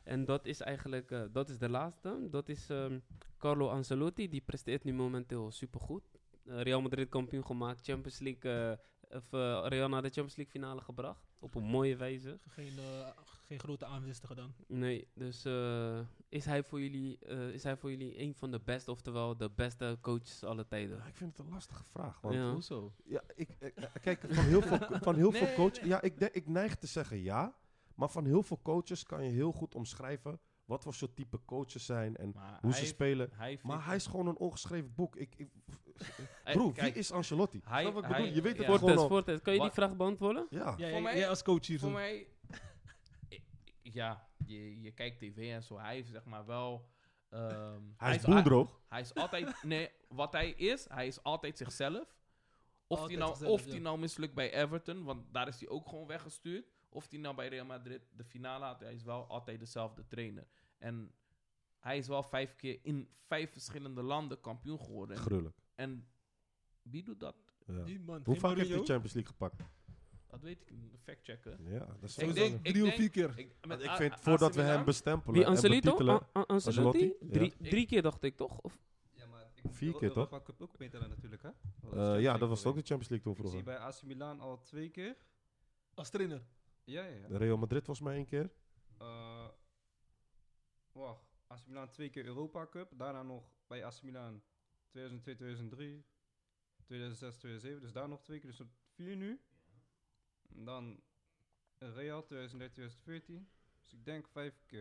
[0.04, 2.28] En dat is eigenlijk, eh, dat is de laatste.
[2.30, 3.00] Dat is ehm,
[3.38, 4.30] Carlo Ancelotti.
[4.30, 6.04] Die presteert nu momenteel supergoed.
[6.46, 7.86] Real Madrid kampioen gemaakt.
[7.86, 9.32] Champions League, eh, of,
[9.70, 11.25] Real naar de Champions League finale gebracht.
[11.40, 12.40] Op een mooie wijze.
[12.48, 13.08] Geen, eh,
[13.44, 14.56] geen grote aanwinsten gedaan.
[14.68, 18.60] Nee, dus eh, is, hij voor jullie, eh, is hij voor jullie een van de
[18.60, 20.98] beste, oftewel de beste coaches alle tijden?
[20.98, 22.22] Ja, ik vind het een lastige vraag.
[22.22, 22.52] Want Ja.
[22.52, 22.94] Hoezo?
[23.06, 25.84] Ja, ik, ik- kijk, van heel veel, van heel veel Nee, coaches...
[25.88, 27.56] Ja, ik, denk- ik neig te zeggen ja.
[27.96, 30.40] Maar van heel veel coaches kan je heel goed omschrijven...
[30.66, 33.30] wat voor soort type coaches zijn en Maar hoe ze heeft- spelen.
[33.34, 35.16] Hij Maar hij is gewoon een ongeschreven boek.
[35.16, 35.50] Ik, ik,
[36.44, 37.62] Kijk, wie is Ancelotti?
[37.64, 38.36] hij- Snap wat ik hij- bedoel?
[38.36, 38.66] Je weet het ja.
[38.66, 39.08] gewoon Fortes, al.
[39.08, 40.48] Fortes, kan je die Wat- vraag beantwoorden?
[40.50, 40.74] Ja.
[40.78, 41.94] Ja, Voor mij- jij als coach hier Voor zo.
[41.96, 42.28] mij,
[43.82, 45.80] ja, je, je kijkt tv en zo.
[45.80, 46.90] Hij heeft zeg maar wel.
[47.30, 48.80] ehm, Hij is boendroog.
[48.88, 52.16] Hij is altijd, nee, wat hij is, hij is altijd zichzelf.
[52.88, 53.72] Of Altijd hij nou, zichzelf, of ja.
[53.72, 56.66] die nou mislukt bij Everton, want daar is hij ook gewoon weggestuurd.
[56.90, 60.48] Of hij nou bij Real Madrid de finale had, hij is wel altijd dezelfde trainer.
[60.78, 61.12] En
[61.80, 65.16] hij is wel vijf keer in vijf verschillende landen kampioen geworden.
[65.16, 65.56] En, Gruwelijk.
[65.76, 66.08] En
[66.82, 67.36] wie doet dat?
[67.68, 67.84] Ja.
[67.84, 68.78] Die man, Hoe vaak heeft hij.
[68.78, 69.62] Champions League gepakt?
[70.28, 70.98] Dat weet ik, niet.
[71.04, 71.58] fact checken.
[71.64, 73.38] Ja, dat is Ik sowieso- denk- Drie of vier keer.
[73.40, 75.82] Ik, met vind, voordat we hem bestempelen Wie, en Ancelito?
[75.92, 76.14] betitelen...
[76.20, 77.00] An- An- Ancelotti?
[77.04, 77.32] Ancelotti?
[77.32, 77.70] Drie, Ja.
[77.70, 78.60] drie keer dacht ik toch?
[78.62, 78.78] Of,
[79.12, 80.46] Ja, maar ik moet Vier de keer, Europa toch?
[80.46, 81.50] Cup ook meetellen natuurlijk, hè?
[81.82, 82.82] Dat eh, ja, dat was ook de.
[82.82, 83.80] Champions League toen Ik zie vroeger.
[83.82, 85.16] bij AC Milan al twee keer.
[85.94, 86.44] Als trainer.
[86.84, 87.28] Ja, ja, ja.
[87.28, 88.52] De Real Madrid volgens mij één keer.
[88.98, 89.48] Eh,
[90.92, 92.92] wacht, AC Milan twee keer Europa Cup.
[92.98, 94.42] Daarna nog bij AC Milan
[94.96, 96.06] 2002, 2003,
[96.86, 97.82] 2006, 2007.
[97.82, 98.50] Dus daar nog twee keer.
[98.50, 99.40] Dus op vier nu.
[100.56, 101.00] En dan
[101.78, 103.48] Real 2013, 2014.
[103.84, 104.80] Dus ik denk vijf keer.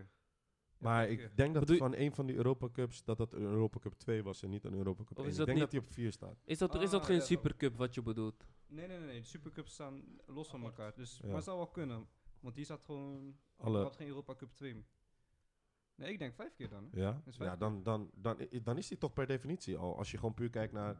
[0.78, 1.26] Ja, Maar vijf keer.
[1.30, 3.04] ik denk dat van een van die Europa Cups...
[3.04, 5.26] dat dat een Europa Cup 2 was en niet een Europa Cup Of 1.
[5.26, 6.38] is Ik dat denk niet- dat hij op 4 staat.
[6.44, 8.46] is, dat, is dat Ah, geen ja, supercup wat je bedoelt?
[8.66, 9.20] Nee, nee, nee, nee.
[9.20, 10.94] De supercups staan los van elkaar.
[10.94, 11.26] Dus, Ja.
[11.26, 12.08] Maar het zou wel kunnen.
[12.40, 13.38] Want die zat gewoon...
[13.56, 14.84] Alle, had geen Europa Cup 2.
[15.96, 16.88] Nee, ik denk vijf keer dan.
[16.92, 17.00] hè.
[17.00, 19.96] ja, ja dan, dan, dan, dan is hij toch per definitie al.
[19.98, 20.96] Als je gewoon puur kijkt naar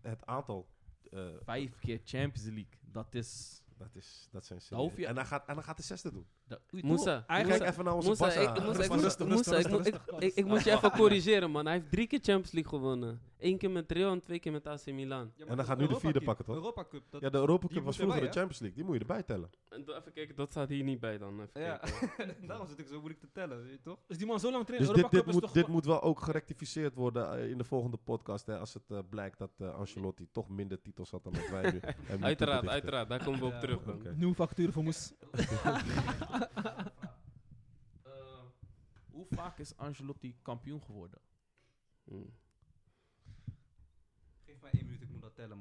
[0.00, 0.68] het aantal.
[1.10, 2.78] eh, Vijf keer Champions League.
[2.80, 3.62] Dat is.
[3.76, 4.96] dat, is, dat zijn Dan serieus.
[4.96, 6.26] je- En, hij gaat, en hij gaat de zesde doen.
[6.48, 9.50] Dat- oei, Moussa, Moussa, even naar onze Moussa, ik, Moussa, ik, Rustig, moet- rustig, Moussa,
[9.56, 11.64] ik, rustig, moet- ik, rustig, ik, ik moet je even corrigeren, man.
[11.66, 13.20] Hij heeft drie keer Champions League gewonnen.
[13.38, 15.32] Eén keer met Real en twee keer met AC Milan.
[15.36, 16.54] Ja, En dan gaat nu de vierde pakken, toch?
[16.54, 17.02] Europa Cup.
[17.10, 18.38] Dat, Ja, de Europa Cup was erbij, vroeger de?
[18.38, 18.76] Champions League.
[18.76, 19.50] Die moet je erbij tellen.
[19.68, 21.40] En even kijken, dat staat hier niet bij dan.
[21.40, 21.76] Even ja.
[21.76, 22.46] kijken.
[22.48, 23.98] Daarom zit ik zo moeilijk te tellen, weet je toch?
[24.08, 24.94] Is die man zo lang Dus trainen?
[24.94, 27.58] dit, Europa dit, Cup is moet, toch dit moet wel ook gerectificeerd worden eh, in
[27.58, 28.46] de volgende podcast.
[28.46, 31.70] Hè, als het eh, blijkt dat eh, Ancelotti toch minder titels had dan dat wij
[31.72, 31.80] nu.
[32.20, 33.08] Uiteraard, uiteraard.
[33.08, 33.80] Daar komen we op terug.
[34.16, 35.12] Nieuwe facturen voor Moes.
[38.02, 38.12] Eh,
[39.10, 41.20] hoe vaak is Angelotti kampioen geworden?
[42.04, 42.34] Hmm.
[44.44, 45.56] Geef mij één minuut, ik moet dat tellen.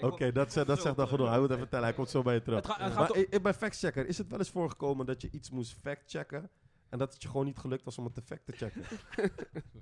[0.12, 1.28] Oké, dat, zegt- dat zegt dan genoeg.
[1.28, 1.84] Hij moet even tellen.
[1.84, 2.58] Hij komt zo bij je terug.
[2.58, 4.06] Het gaat- het gaat Maar toch- ik, ik ben factchecker.
[4.06, 6.50] Is het wel eens voorgekomen dat je iets moest factchecken
[6.88, 8.82] en dat het je gewoon niet gelukt was om het te fact te checken?
[9.72, 9.81] In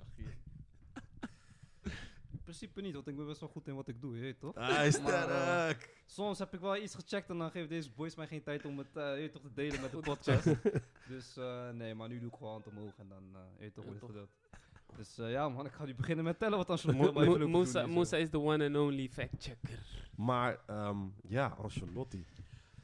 [2.57, 4.55] principe niet, want ik ben best wel goed in wat ik doe, je weet toch?
[4.55, 6.03] Hij is Maar, eh, sterk.
[6.05, 8.77] Soms heb ik wel iets gecheckt en dan geven deze boys mij geen tijd om
[8.77, 10.43] het eh, je weet toch, te delen met de podcast.
[11.07, 13.73] dus eh, nee, maar nu doe ik gewoon hand omhoog en dan eh je weet
[13.73, 14.29] toch Ja, hoe het gedeeld.
[14.97, 17.79] Dus eh, ja man, ik ga nu beginnen met tellen wat Mo- even lopen Moussa
[17.79, 18.21] doen hier, Moussa zo.
[18.23, 19.79] is de one and only fact-checker.
[20.15, 22.25] Maar ehm, ja, Ancelotti.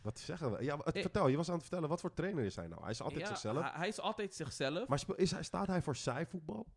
[0.01, 0.63] Wat zeggen we?
[0.63, 1.89] Ja, het- Ik- vertel, je was aan het vertellen.
[1.89, 2.81] Wat voor trainer is hij nou?
[2.81, 3.61] Hij is altijd Ja, zichzelf.
[3.61, 4.87] Hij, hij is altijd zichzelf.
[4.87, 6.67] Maar is hij, staat hij voor saai voetbal?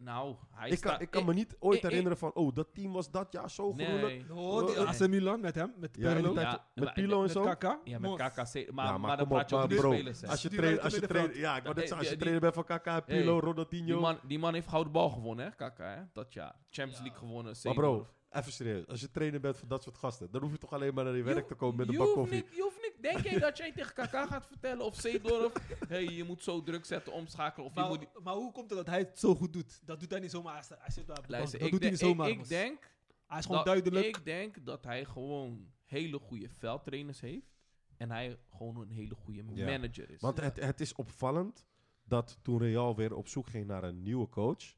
[0.00, 2.54] Nou, hij Ik kan, staat- ik kan me niet ooit ik- ik- herinneren van, oh,
[2.54, 4.28] dat team was dat jaar zo gruwelijk.
[4.28, 4.36] Nee.
[4.38, 6.32] Oh, Eh, AC Milan met hem, met Pirlo,
[6.74, 7.42] met Pilo en met zo.
[7.42, 7.80] Kaka.
[7.84, 8.72] Ja, met KKC.
[8.72, 10.24] Maar, ja, maar, praat je over spelers.
[10.24, 13.04] Als je trainer, als je trainer, ja, ik wou als je trainer bent van KK,
[13.06, 13.84] Pilo, Hey, Ronaldinho.
[13.86, 16.54] Die man, die man heeft gouden bal gewonnen, hè, Kaka, hè, dat jaar.
[16.70, 17.02] Champions Ja.
[17.04, 18.86] League gewonnen, Maar bro, even serieus.
[18.86, 21.16] Als je trainer bent van dat soort gasten, dan hoef je toch alleen maar naar
[21.16, 22.44] je werk te komen met een bak koffie.
[22.50, 22.78] Je hoeft.
[23.00, 25.52] Denk je dat jij tegen Kaka gaat vertellen of Seedorf...
[25.88, 27.66] hey, je moet zo druk zetten, omschakelen.
[27.66, 28.06] Of je Maar, moet...
[28.22, 29.80] maar hoe komt het dat hij het zo goed doet?
[29.86, 30.66] Dat doet hij niet zomaar.
[30.78, 31.24] Hij zit daar.
[31.26, 32.28] Luister, Dat ik, doet hij denk- niet zomaar.
[32.28, 32.90] ik, ik denk...
[33.26, 34.06] Hij is gewoon dat- duidelijk.
[34.16, 37.58] Ik denk dat hij gewoon hele goede veldtrainers heeft.
[37.96, 39.66] En hij gewoon een hele goede Ja.
[39.66, 40.20] manager is.
[40.20, 40.42] Want Ja.
[40.44, 41.66] het, het is opvallend
[42.04, 44.74] dat toen Real weer op zoek ging naar een nieuwe coach,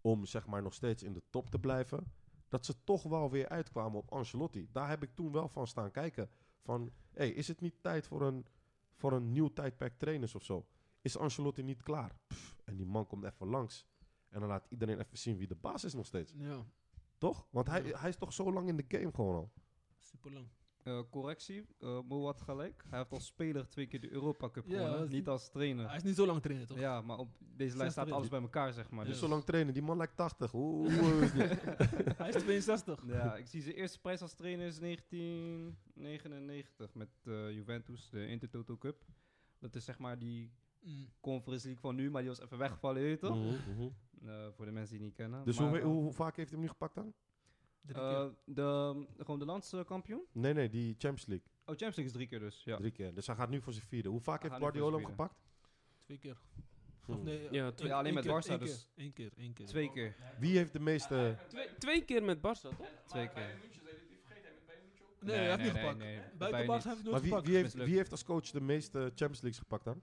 [0.00, 2.12] om zeg maar nog steeds in de top te blijven,
[2.48, 4.68] dat ze toch wel weer uitkwamen op Ancelotti.
[4.72, 6.30] Daar heb ik toen wel van staan kijken.
[6.62, 8.46] Van, hey, is het niet tijd voor een,
[8.94, 10.66] voor een nieuw tijdperk trainers of zo?
[11.00, 12.16] Is Ancelotti niet klaar?
[12.26, 13.86] Pff, en die man komt even langs.
[14.28, 16.32] En dan laat iedereen even zien wie de baas is nog steeds.
[16.36, 16.64] Ja,
[17.18, 17.46] Toch?
[17.50, 17.98] Want hij, Ja.
[17.98, 19.52] hij is toch zo lang in de game gewoon al.
[19.98, 20.46] super lang.
[20.88, 22.84] Eh, correctie, eh Mo had gelijk.
[22.88, 25.86] Hij heeft als speler twee keer de Europa Cup Ja, gewonnen, niet niet- als trainer.
[25.88, 26.78] Hij is niet zo lang trainen, toch?
[26.78, 29.04] Ja, maar op deze lijst staat alles bij elkaar, zeg maar.
[29.04, 29.74] Dus Dus zo lang trainen.
[29.74, 30.50] Die man lijkt 80.
[30.50, 31.30] Hoe, hoe is?
[32.16, 33.02] Hij is 62.
[33.06, 38.76] Ja, ik zie zijn eerste prijs als trainer is 1999 met eh, Juventus, de Intertoto
[38.76, 39.04] Cup.
[39.58, 41.08] Dat is zeg maar die Mm.
[41.20, 43.36] Conference League van nu, maar die was even weggevallen, weet je toch?
[43.36, 43.88] Mhm, mhm.
[44.28, 45.44] Eh, voor de mensen die niet kennen.
[45.44, 47.14] Dus Maar, hoe, hoe, hoe vaak heeft hij hem nu gepakt dan?
[47.88, 48.34] Drie eh, keer.
[48.44, 50.22] de, gewoon de landskampioen?
[50.32, 51.46] Nee, nee, die Champions League.
[51.48, 52.76] Oh, Champions League is drie keer dus, ja.
[52.76, 53.14] Drie keer.
[53.14, 54.08] Dus hij gaat nu voor zijn vierde.
[54.08, 56.04] Hoe vaak Hij heeft gaat nu voor Guardiola hem zijn gepakt?
[56.04, 56.36] Twee keer.
[57.04, 57.12] Hm.
[57.12, 59.66] Of nee, Ja, twee- Ja, alleen met Barca, één dus- Eén keer, één keer.
[59.66, 60.16] Twee keer.
[60.38, 61.36] Wie heeft de meeste...
[61.48, 62.86] Twee, twee keer met Barça, toch?
[63.06, 63.58] Twee keer.
[65.20, 65.98] Nee, hij heeft niet gepakt.
[65.98, 66.84] nee, Buiten Bayern Barca niet.
[66.84, 67.46] heeft hij Maar nooit wie, gepakt.
[67.46, 67.88] wie, heeft, Mislukt.
[67.88, 70.02] wie heeft als coach de meeste Champions Leagues gepakt dan?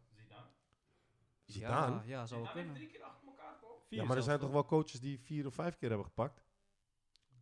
[1.45, 1.95] Zidane?
[1.95, 2.77] Ja, ja, zou wel kunnen.
[3.89, 6.44] Ja, maar er zijn toch wel coaches die vier of vijf keer hebben gepakt?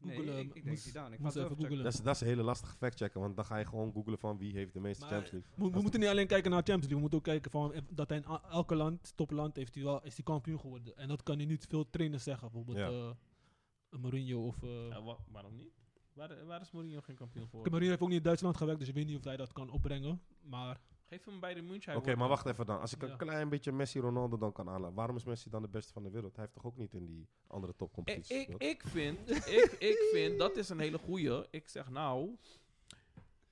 [0.05, 1.09] Nee, Googelen, ik, ik denk moest- Zidane.
[1.09, 1.83] Ik ga moest het even googelen.
[1.83, 4.37] Dat is, dat is een hele lastige factchecken, want dan ga je gewoon googlen van
[4.37, 5.71] wie heeft de meeste Maar- Champions League.
[5.75, 6.95] We moeten niet alleen kijken naar Champions League.
[6.95, 10.03] We moeten ook kijken van eh, dat hij in elke land, topland, heeft hij wel,
[10.03, 10.97] is hij kampioen geworden.
[10.97, 12.51] En dat kan hij niet veel trainers zeggen.
[12.51, 12.89] Bijvoorbeeld Ja.
[13.89, 14.63] eh, Mourinho of...
[14.63, 15.71] eh Ja, wa- waarom niet?
[16.13, 17.61] Waar, waar is Mourinho geen kampioen voor?
[17.61, 19.69] Mourinho heeft ook niet in Duitsland gewerkt, dus ik weet niet of hij dat kan
[19.69, 20.21] opbrengen.
[20.41, 20.79] Maar
[21.13, 21.95] Geef hem bij de München.
[21.95, 22.79] Oké, maar wacht even dan.
[22.79, 25.93] Als ik een klein beetje Messi-Ronaldo dan kan aanlaten, waarom is Messi dan de beste
[25.93, 26.35] van de wereld?
[26.35, 28.61] Hij heeft toch ook niet in die andere Ik, topcompetities ik, gespeeld?
[28.61, 31.45] ik, vind, ik, ik vind, dat is een hele goeie.
[31.49, 32.35] Ik zeg nou,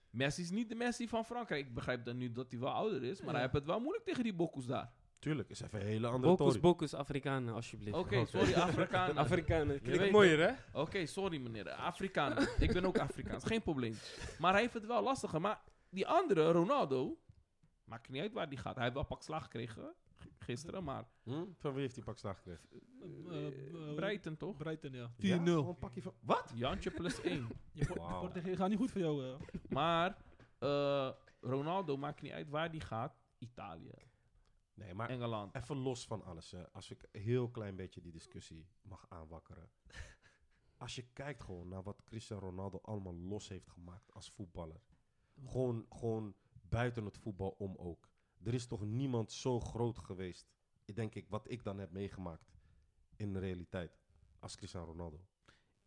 [0.10, 1.66] Messi is niet de Messi van Frankrijk.
[1.68, 3.32] Ik begrijp dan nu dat hij wel ouder is, maar Ja.
[3.34, 4.92] hij heeft het wel moeilijk tegen die bokkoes daar.
[5.20, 7.98] Tuurlijk, is even een hele andere Bokus, bokus, Afrikanen, alsjeblieft.
[7.98, 9.18] Oké, sorry Afrikaan.
[9.26, 10.80] Afrikanen, Je klinkt weet mooier, hè?
[10.80, 11.70] Oké, sorry meneer.
[11.70, 12.48] Afrikaan.
[12.60, 13.96] ik ben ook Afrikaans, geen probleem.
[14.40, 15.42] Maar hij heeft het wel lastiger.
[15.42, 17.18] Maar die andere, Ronaldo,
[17.92, 18.74] maakt niet uit waar die gaat.
[18.76, 19.94] Hij heeft wel pak slag gekregen
[20.40, 21.46] gisteren, maar Hm?
[21.58, 22.70] Van wie heeft hij pak slag gekregen?
[23.30, 24.58] eh, eh, Brighton toch?
[24.58, 25.10] Brighton, ja.
[25.10, 25.14] 4-0.
[25.18, 26.14] Ja, gewoon een pakje van...
[26.20, 26.52] Wat?
[26.56, 27.48] Jantje plus 1.
[27.74, 29.26] Je gaat niet goed voor jou.
[29.26, 29.36] eh.
[29.70, 30.18] Maar
[30.60, 33.20] eh, Ronaldo maakt niet uit waar die gaat.
[33.38, 33.92] Italië,
[34.74, 35.56] Nee, maar Engeland.
[35.56, 36.52] even los van alles.
[36.52, 36.72] Hè.
[36.72, 39.70] Als ik een heel klein beetje die discussie mag aanwakkeren.
[40.78, 44.82] Als je kijkt gewoon naar wat Cristiano Ronaldo allemaal los heeft gemaakt als voetballer.
[45.46, 46.36] Gewoon, gewoon
[46.72, 48.10] buiten het voetbal om ook.
[48.44, 50.48] Er is toch niemand zo groot geweest,
[50.94, 52.52] denk ik, wat ik dan heb meegemaakt
[53.16, 54.00] in de realiteit,
[54.40, 55.26] als Cristiano Ronaldo.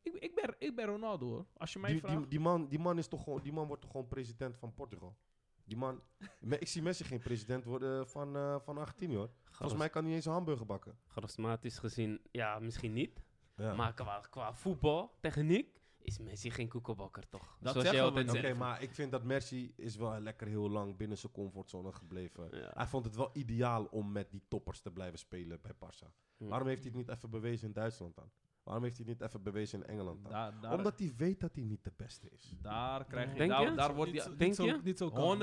[0.03, 1.47] Ik, ik, ben, ik ben Ronaldo hoor.
[1.57, 2.17] Als je mij Die, vraagt.
[2.19, 4.75] die, die, man, die man is toch gewoon, die man wordt toch gewoon president van
[4.75, 5.17] Portugal.
[5.65, 6.03] Die man,
[6.41, 9.31] Me- ik zie Messi geen president worden van, eh, van Argentinië hoor.
[9.51, 10.99] Volgens mij kan hij niet eens een hamburger bakken.
[11.07, 13.23] Charismatisch gezien, ja, misschien niet.
[13.57, 13.75] Ja.
[13.75, 17.57] Maar qua, qua voetbal, techniek, is Messi geen koekenbakker, toch?
[17.61, 18.39] Dat Zoals jij zeggen we.
[18.39, 22.49] Oké, maar ik vind dat Messi is wel lekker heel lang binnen zijn comfortzone gebleven.
[22.51, 22.71] Ja.
[22.75, 26.07] Hij vond het wel ideaal om met die toppers te blijven spelen bij Barça.
[26.37, 26.47] Hm.
[26.47, 28.31] Waarom heeft hij het niet even bewezen in Duitsland dan?
[28.63, 30.33] Waarom heeft hij het niet even bewezen in Engeland dan?
[30.33, 32.55] Daar, daar, Omdat hij weet dat hij niet de beste is.
[32.63, 33.39] daar krijg je...
[33.39, 33.75] Denk daar, je?
[33.75, 34.31] daar wordt Niet hij...
[34.31, 34.81] zo- denk niet zo- je?
[34.83, 35.41] Niet zo kalm,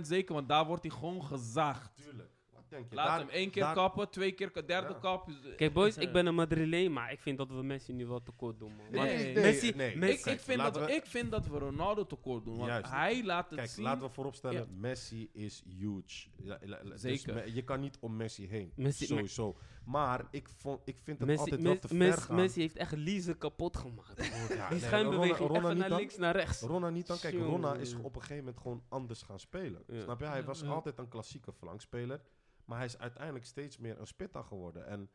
[0.06, 1.96] zeker, want daar wordt hij gewoon gezaagd.
[1.96, 2.30] Tuurlijk.
[2.72, 2.96] Wat denk je?
[2.96, 4.98] Laat Daar- hem één keer daar- kappen, twee keer, derde Ja.
[5.00, 5.28] kap.
[5.56, 8.58] Kijk, boys, ik ben een Madrileen, maar ik vind dat we Messi nu wel tekort
[8.58, 8.86] doen, man.
[8.90, 9.96] Nee, nee, Messi, nee.
[9.96, 12.56] Messi- Ik, ik, vind laten dat, we- ik vind dat we Ronaldo tekort doen.
[12.56, 12.90] Want Juist.
[12.90, 13.84] hij laat het Kijk, zien.
[13.84, 16.28] laten we vooropstellen, Messi is huge.
[16.42, 17.34] Ja, la- la- dus Zeker.
[17.34, 18.72] me- je kan niet om Messi heen.
[18.76, 19.56] Messi- sowieso.
[19.84, 22.36] Maar ik, vond, ik vind het Messi, altijd wel te ver Mes- gaan.
[22.36, 24.26] Messi heeft echt Lize kapot gemaakt.
[24.26, 25.98] Ja, Die nee, schijnbeweging Ronna- Ronna even niet naar dan?
[25.98, 26.60] links, naar rechts.
[26.60, 27.18] Ronna niet dan.
[27.18, 27.34] Kijk.
[27.34, 29.82] Ronna is op een gegeven moment gewoon anders gaan spelen.
[29.86, 30.00] Ja.
[30.00, 30.26] Snap je?
[30.26, 30.66] Hij Ja, was ja.
[30.68, 32.20] altijd een klassieke flankspeler.
[32.64, 34.86] Maar hij is uiteindelijk steeds meer een spitter geworden.
[34.86, 35.10] En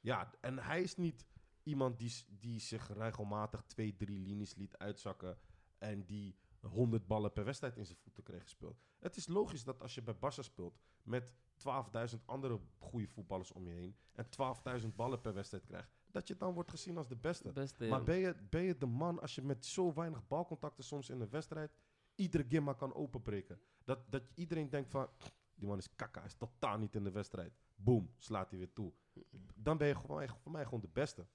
[0.00, 1.26] ja, en hij is niet
[1.62, 5.38] iemand die, die zich regelmatig twee, drie linies liet uitzakken.
[5.78, 8.80] En die 100 ballen per wedstrijd in zijn voeten kreeg gespeeld.
[8.98, 11.34] Het is logisch dat als je bij Barca speelt met
[12.12, 13.96] 12.000 andere goede voetballers om je heen.
[14.12, 14.26] En
[14.82, 15.90] 12.000 ballen per wedstrijd krijgt.
[16.06, 17.52] Dat je dan wordt gezien als de beste.
[17.52, 17.86] Beste.
[17.86, 21.20] Maar ben je, ben je de man als je met zo weinig balcontacten soms in
[21.20, 21.72] een wedstrijd
[22.14, 23.60] iedere gimma kan openbreken?
[23.84, 25.08] Dat, dat iedereen denkt van,
[25.60, 27.52] die man is kakka, hij is totaal niet in de wedstrijd.
[27.76, 28.92] Boom, slaat hij weer toe.
[29.54, 31.26] Dan ben je voor mij, voor mij gewoon de beste.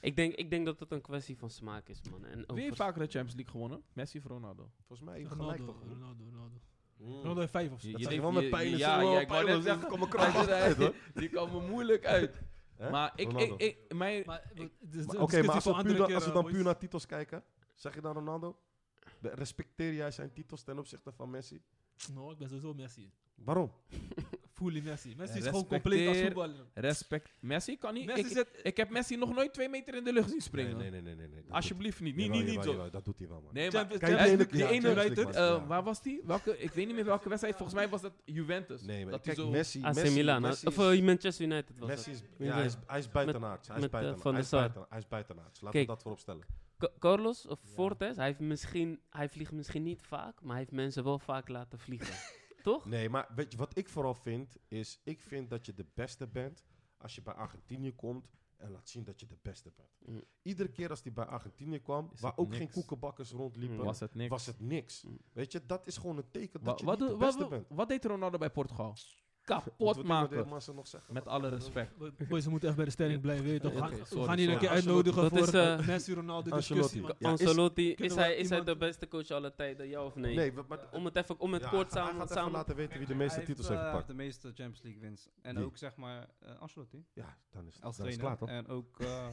[0.00, 2.24] Ik, denk, ik denk dat het een kwestie van smaak is, man.
[2.24, 3.82] En Wie over- heeft vaker de Champions League gewonnen?
[3.92, 4.70] Messi of Ronaldo?
[4.86, 5.82] Volgens mij Ronaldo, gelijk toch?
[5.88, 6.56] Ronaldo, Ronaldo.
[6.96, 7.12] Mm.
[7.12, 7.88] Ronaldo heeft vijf of zo.
[7.88, 10.94] Je- Dat je wel met pijn in ja, ja, ik wou net zeggen, uit, hoor.
[11.14, 12.40] Die komen moeilijk uit.
[12.90, 16.54] Maar ik, ik, ik, mijn, Oké, maar als we, puur als dan boys.
[16.54, 17.44] puur naar titels kijken,
[17.74, 18.58] zeg je dan Ronaldo?
[19.20, 21.62] Respecteer jij zijn titels ten opzichte van Messi?
[22.14, 23.10] No, ik ben sowieso Messi.
[23.34, 23.72] Waarom?
[24.52, 25.14] Fully Messi.
[25.16, 26.66] Messi is gewoon compleet als voetballer.
[26.74, 27.34] respect.
[27.40, 28.06] Messi kan niet.
[28.06, 28.48] Messi ik, zet...
[28.62, 30.76] ik heb Messi nog nooit twee meter in de lucht zien springen.
[30.76, 31.28] Nee, nee, nee, nee.
[31.28, 32.16] nee, Alsjeblieft niet.
[32.16, 32.70] Niet, niet, niet jawel, zo.
[32.70, 33.52] jawel, Dat doet hij wel, man.
[33.54, 35.34] Nee, maar Champions- Champions die ene- United.
[35.34, 36.20] Eh, waar was die?
[36.24, 37.56] Welke, ik weet niet meer welke wedstrijd.
[37.56, 38.82] Volgens mij was dat Juventus.
[38.82, 41.88] Nee, maar dat kijk, zo, Messi, AC Messi, Milan, Messi of eh, Manchester United was
[41.88, 43.68] Messi is, ja, hij is, hij is buitenaards.
[43.68, 44.24] Hij is eh, buitenaards.
[44.88, 45.60] Hij is buitenaards.
[45.60, 46.42] Laten we dat vooropstellen.
[46.42, 46.46] Ca-
[46.98, 51.04] Carlos of Fortes, hij, heeft misschien, hij vliegt misschien niet vaak, maar hij heeft mensen
[51.04, 52.14] wel vaak laten vliegen.
[52.62, 52.84] Toch?
[52.84, 54.56] Nee, maar weet je wat ik vooral vind?
[54.68, 56.64] Is, ik vind dat je de beste bent
[56.96, 59.88] als je bij Argentinië komt en laat zien dat je de beste bent.
[60.04, 60.22] Mm.
[60.42, 63.84] Iedere keer als hij bij Argentinië kwam, Is waar ook geen koekenbakkers rondliepen, Mm.
[63.84, 64.30] Was het niks.
[64.30, 65.02] was het niks.
[65.02, 65.18] Mm.
[65.32, 67.34] Weet je, dat is gewoon een teken Wa- dat je wat, niet doe- de wat,
[67.36, 67.66] beste bent.
[67.68, 68.94] wat deed Ronaldo bij Portugal?
[69.48, 70.46] Kapot maken.
[71.08, 71.96] Met alle respect.
[72.28, 73.44] Boys, we moeten echt bij de stelling blijven.
[73.44, 73.72] Weet je toch?
[73.72, 76.56] We gaan- we sorry, gaan hier een keer uitnodigen Dat voor is, eh, Messi, Ronaldo
[76.56, 77.04] discussie.
[77.20, 80.34] Ancelotti, is, hij, is hij de beste coach aller tijden, ja of nee?
[80.34, 82.98] Nee, maar, Om het even om het ja, kort hij samen, gaat samen laten weten
[82.98, 84.06] wie de meeste titels heeft, eh, gepakt.
[84.08, 85.28] de meeste Champions League wins.
[85.42, 88.48] En ook zeg maar uh, Ancelotti Ja, dan is, als dan is het klaar, toch?
[88.48, 89.26] En ook, eh,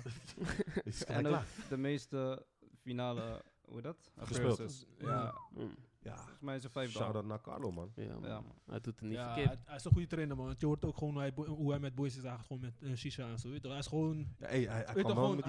[1.70, 2.46] de meeste
[2.82, 4.12] finale, hoe dat?
[4.18, 4.86] Gespeeld.
[4.98, 5.76] Ja, Mm,
[6.06, 7.92] Ja, volgens mij is er vijf shout-out naar Carlo, man.
[7.96, 8.30] ja, man.
[8.30, 8.56] Ja, man.
[8.66, 9.48] Hij doet het niet Ja, verkeerd.
[9.48, 10.46] hij, hij is een goede trainer, man.
[10.46, 12.62] Want je hoort ook gewoon hoe hij, bo- hoe hij met boys is eigenlijk gewoon
[12.62, 13.48] met eh, shisha en zo.
[13.48, 13.72] Weet je toch?
[13.72, 14.18] Hij is gewoon...
[14.18, 15.46] Ja, hey, hij, wel gewoon, met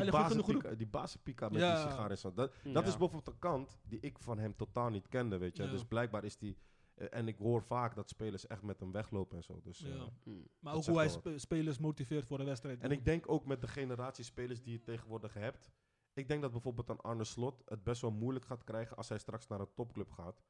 [0.76, 1.82] die bazenpika, die met Ja.
[1.82, 2.32] die sigaar en zo.
[2.34, 2.80] Dat, dat Ja.
[2.80, 5.62] is bijvoorbeeld een kant die ik van hem totaal niet kende, weet je.
[5.62, 5.70] Ja.
[5.70, 6.56] Dus blijkbaar is die...
[6.94, 9.60] eh, en ik hoor vaak dat spelers echt met hem weglopen en zo.
[9.62, 10.08] Dus, eh, Ja.
[10.24, 10.48] Mm.
[10.58, 12.80] Maar Dat ook hoe hij spelers motiveert voor de wedstrijd.
[12.82, 15.70] En ik denk ook met de generatie spelers die je tegenwoordig hebt.
[16.16, 19.18] Ik denk dat bijvoorbeeld een Arne Slot het best wel moeilijk gaat krijgen als hij
[19.18, 20.42] straks naar een topclub gaat.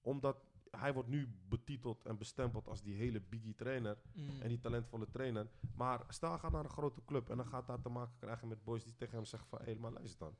[0.00, 4.40] Omdat hij wordt nu betiteld en bestempeld als die hele biggie trainer Mm.
[4.40, 5.50] en die talentvolle trainer.
[5.74, 8.48] Maar stel hij gaat naar een grote club en dan gaat hij te maken krijgen
[8.48, 9.58] met boys die tegen hem zeggen van...
[9.62, 10.36] Hé, maar luister dan.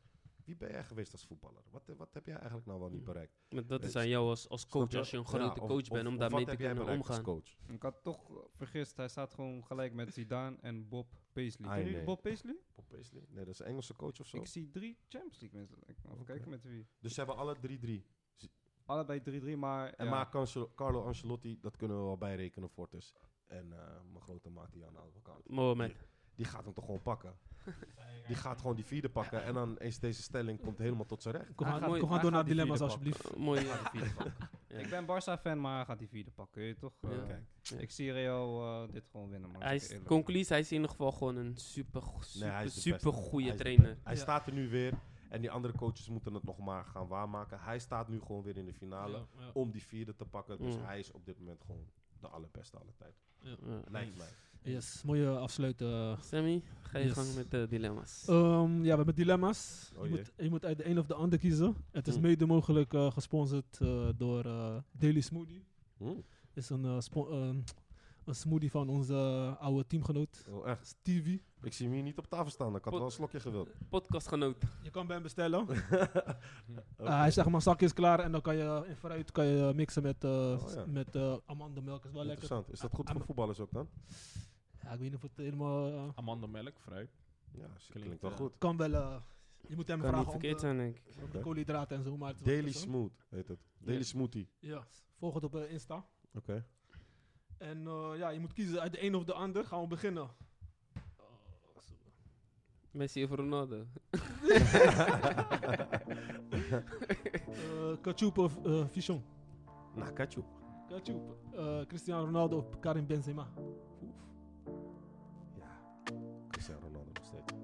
[0.49, 1.63] Wie ben jij geweest als voetballer?
[1.71, 3.33] Wat, wat heb jij eigenlijk nou wel niet bereikt?
[3.51, 5.81] Maar dat is aan jou als, als coach, als je een Ja, grote of- coach
[5.83, 7.23] of- bent, om daarmee te kunnen omgaan.
[7.23, 7.57] coach?
[7.67, 11.69] Ik had toch vergist, hij staat gewoon gelijk met Zidane en Bob Paisley.
[11.69, 12.05] Ah, Ken je nee.
[12.05, 12.57] Bob Paisley?
[12.75, 13.23] Bob Paisley?
[13.29, 14.37] Nee, dat is een Engelse coach of zo.
[14.37, 15.67] Ik zie drie Champions League
[16.03, 16.87] ga even kijken met wie.
[17.01, 18.07] Dus ze hebben alle 3-3.
[18.85, 19.21] Allebei
[19.55, 19.93] 3-3, maar...
[19.93, 20.11] En ja.
[20.11, 20.29] maar
[20.75, 23.15] Carlo- Ancelotti, dat kunnen we wel bijrekenen, Fortes.
[23.47, 25.49] En eh, mijn grote maat die aan de advocaat.
[25.49, 26.07] Mohamed.
[26.35, 27.39] Die gaat hem toch gewoon pakken.
[28.27, 29.45] Die gaat gewoon die vierde pakken.
[29.45, 31.55] En dan is deze stelling komt helemaal tot zijn recht.
[31.55, 33.25] Kom Hij aan, gaat- kom hij aan door gaat naar dilemma's alsjeblieft.
[33.31, 33.67] Eh, mooi.
[34.69, 34.79] Ja.
[34.79, 36.93] Ik ben Barça-fan, maar hij gaat die vierde pakken, je toch?
[37.01, 37.09] Ja.
[37.11, 37.43] Eh, Kijk.
[37.63, 37.77] Ja.
[37.79, 39.63] Ik zie Real eh, dit gewoon winnen, man.
[39.63, 42.81] Hij is, conclusie, hij is in ieder geval gewoon een super, super, hij is de
[42.81, 43.99] super goede trainer.
[44.03, 44.21] Hij Ja.
[44.21, 44.93] staat er nu weer.
[45.29, 47.61] En die andere coaches moeten het nog maar gaan waarmaken.
[47.61, 49.17] Hij staat nu gewoon weer in de finale.
[49.19, 49.51] Ja, ja.
[49.53, 50.59] Om die vierde te pakken.
[50.59, 50.85] Dus Mm.
[50.85, 51.87] hij is op dit moment gewoon
[52.21, 53.15] de allerbeste alle tijd.
[53.41, 53.57] Ja.
[53.89, 54.29] Lijkt mij.
[54.63, 56.19] Yes, mooie afsluiten.
[56.21, 57.15] Sammy, ga je Yes.
[57.15, 58.25] gang met de dilemma's.
[58.29, 59.91] Ehm, ja, we hebben dilemma's.
[59.97, 61.77] Oh je, moet, je moet uit de een of de ander kiezen.
[61.91, 62.23] Het is Hmm.
[62.23, 65.65] mede mogelijk eh, gesponsord eh, door eh, Daily Smoothie.
[65.97, 66.05] Hm?
[66.55, 67.55] is een, eh, eh,
[68.29, 70.87] een smoothie van onze eh, oude teamgenoot Oh, echt?
[70.87, 71.43] Stevie.
[71.63, 72.77] Ik zie hem hier niet op tafel staan.
[72.77, 73.71] Ik had wel een slokje gewild.
[73.89, 74.57] Podcastgenoot.
[74.83, 75.67] Je kan bij hem bestellen.
[76.97, 79.73] Eh, hij zegt maar zakje is klaar en dan kan je in fruit kan je
[79.75, 80.85] mixen met, Oh, ja.
[80.87, 82.05] met eh amandelmelk.
[82.05, 82.43] is wel lekker.
[82.43, 82.73] Interessant.
[82.73, 83.89] Is dat goed voor Am- voetballers ook dan?
[84.83, 87.11] Ja, ik weet niet of het helemaal Amandelmelk, fruit.
[87.53, 88.53] Ja, klinkt, Klinkt, wel goed.
[88.59, 88.95] kan wel.
[88.95, 89.17] eh,
[89.69, 91.03] je moet hem Kan niet vragen om verkeerd de, zijn, denk ik.
[91.17, 91.39] om de Oké.
[91.41, 92.17] koolhydraten en zo.
[92.17, 92.73] Maar Daily.
[92.73, 93.61] Smooth heet het.
[93.79, 94.03] Daily.
[94.03, 94.49] Smoothie.
[94.59, 94.87] Ja,
[95.19, 96.05] volg het op Insta.
[96.35, 96.65] Oké.
[97.59, 99.65] En eh, ja, je moet kiezen uit de een of de ander.
[99.65, 100.29] Gaan we beginnen.
[102.91, 103.85] Messi of Ronaldo?
[106.69, 109.23] Eh, Kachoep of uh, Fichon?
[109.95, 110.45] Nou, ketchup.
[110.89, 111.37] Kachoep.
[111.53, 113.49] Eh, Cristiano Ronaldo of Karim Benzema?
[115.55, 115.67] Ja.
[116.49, 117.55] Cristiano Ronaldo nog steeds.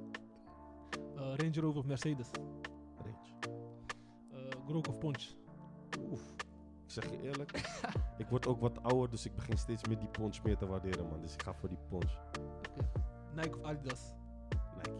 [1.16, 2.30] Eh, Range Rover of Mercedes?
[2.96, 3.56] Range.
[4.32, 5.34] Eh Grok of Ponch?
[6.10, 6.33] Oef.
[6.96, 7.50] Ik zeg je eerlijk.
[8.22, 11.08] ik word ook wat ouder, dus ik begin steeds meer die punch meer te waarderen,
[11.08, 11.20] man.
[11.20, 12.18] Dus ik ga voor die punch.
[13.34, 14.12] Nike of Adidas?
[14.76, 14.90] Nike.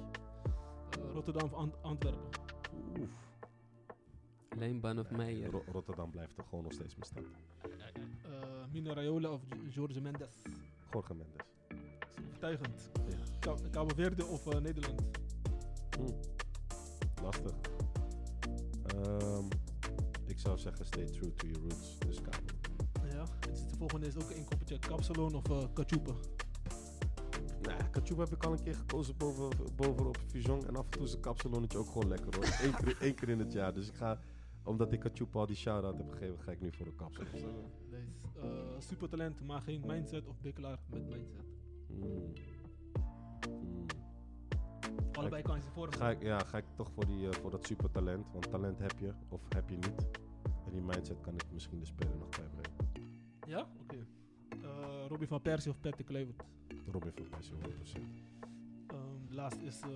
[1.00, 2.28] Eh, Rotterdam of Ant- Antwerpen?
[3.00, 3.10] Oef.
[4.56, 5.50] Leenbaan of Meijer?
[5.50, 7.24] Ro- Rotterdam blijft er gewoon nog steeds mijn stad.
[8.24, 10.42] Eh Mino Raiola of Jorge Mendes?
[10.90, 11.46] Jorge Mendes.
[11.68, 12.90] Zo Overtuigend.
[13.08, 13.16] Ja.
[13.38, 15.02] Ka- Cabo Verde of eh, Nederland?
[15.98, 16.12] Hm.
[17.22, 17.52] Lastig.
[18.86, 19.48] Ehm,
[20.44, 21.98] zou zeggen, stay true to your roots.
[21.98, 22.44] Dus Cabo.
[23.08, 23.24] Ja.
[23.40, 26.12] En dus de volgende is ook een koppeltje Capsalon of uh, Kachupa.
[27.62, 30.66] Nou, Kachup heb ik al een keer gekozen boven, bovenop Fusion.
[30.66, 32.44] En af en toe is een kapsalonnetje ook gewoon lekker hoor.
[32.62, 33.74] Eén keer, één keer in het jaar.
[33.74, 34.18] Dus ik ga,
[34.64, 37.30] omdat ik Kachup al die shout-out heb gegeven, ga ik nu voor een kapsalon.
[37.90, 38.06] Deze.
[38.34, 41.44] eh supertalent, maar geen mindset of bikkelaar met mindset.
[41.86, 42.32] Hmm.
[43.44, 43.86] Hmm.
[45.12, 45.92] Allebei kan je ze voor.
[45.92, 48.26] Ga ik, ja, ga ik toch voor, die, eh, voor dat supertalent.
[48.32, 50.22] Want talent heb je, of heb je niet.
[50.74, 52.70] Die mindset kan ik misschien de speler nog bijbrengen.
[53.46, 53.68] Ja?
[53.82, 54.06] Oké.
[54.48, 56.42] Eh, Robbie van Persie of Patrick Kluivert?
[56.92, 57.58] Robin van Persie, 100%.
[58.86, 58.98] Ehm,
[59.28, 59.80] de laatste is...
[59.80, 59.88] eh,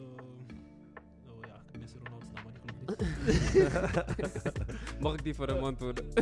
[1.30, 5.00] oh ja, ik mis Ronaldo staan, maar die ik niet.
[5.00, 6.04] Mag ik die voor hem antwoorden?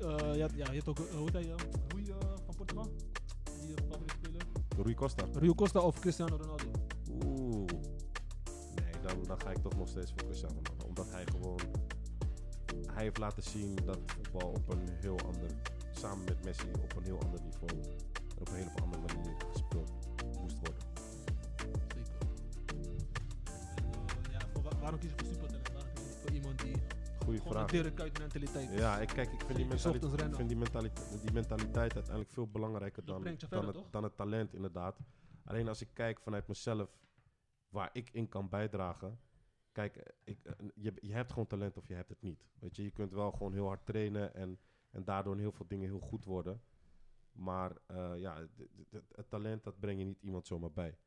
[0.00, 0.98] Ja, eh, ja, ja, je hebt ook...
[0.98, 1.42] eh, hoe heet hij?
[1.52, 1.56] eh,
[1.88, 2.84] Rui eh, van Portugal?
[3.60, 4.42] Die eh, favoriete speler?
[4.82, 5.24] Rui Costa.
[5.34, 6.70] Rio Costa of Cristiano Ronaldo?
[7.24, 7.66] Oeh.
[8.74, 10.79] Nee, dan, dan ga ik toch nog steeds voor Cristiano Ronaldo.
[13.00, 15.50] Hij heeft laten zien dat voetbal op een heel ander...
[15.90, 17.68] Samen met Messi op een heel ander niveau...
[17.68, 17.92] en
[18.38, 19.90] Op een hele andere manier gespeeld
[20.40, 20.82] moest worden.
[21.94, 22.18] Zeker.
[22.66, 25.72] En, eh, ja, voor wa- waarom kies je voor supertalent?
[25.72, 26.76] Waarom kies je voor iemand die
[27.24, 27.60] Goeie vraag.
[27.72, 31.22] een Dirk Kuyt mentaliteit Ja, ik, kijk, ik vind, die mentaliteit, ik vind die, mentaliteit,
[31.22, 34.96] die mentaliteit uiteindelijk veel belangrijker dan, dan, verder, het, dan het talent, inderdaad.
[35.44, 36.90] Alleen als ik kijk vanuit mezelf
[37.68, 39.18] waar ik in kan bijdragen.
[39.72, 42.46] Kijk, eh, ik, eh, je, je hebt gewoon talent of je hebt het niet.
[42.58, 44.58] Weet je, je kunt wel gewoon heel hard trainen en,
[44.90, 46.62] en daardoor heel veel dingen heel goed worden.
[47.32, 48.46] Maar eh, ja,
[49.14, 50.98] het talent, dat breng je niet iemand zomaar bij.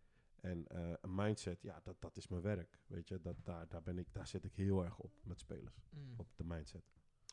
[0.41, 0.65] En
[1.01, 2.79] een mindset, ja, dat, dat is mijn werk.
[2.87, 5.83] Weet je, dat, daar, daar, ben ik, daar zit ik heel erg op met spelers.
[5.89, 6.13] Mm.
[6.17, 6.83] Op de mindset.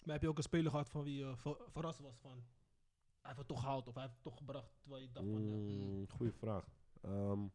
[0.05, 2.45] Maar heb je ook een speler gehad van wie je ver- verrast was van...
[3.21, 5.43] Hij heeft het toch gehaald of hij heeft het toch gebracht terwijl je dacht van...
[5.43, 5.99] mm.
[5.99, 6.69] Mm, goeie vraag.
[7.01, 7.47] Ehm,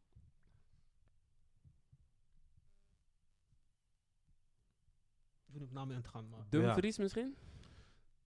[5.61, 6.45] Op namen in te gaan, maar...
[6.49, 7.35] Dumfries misschien?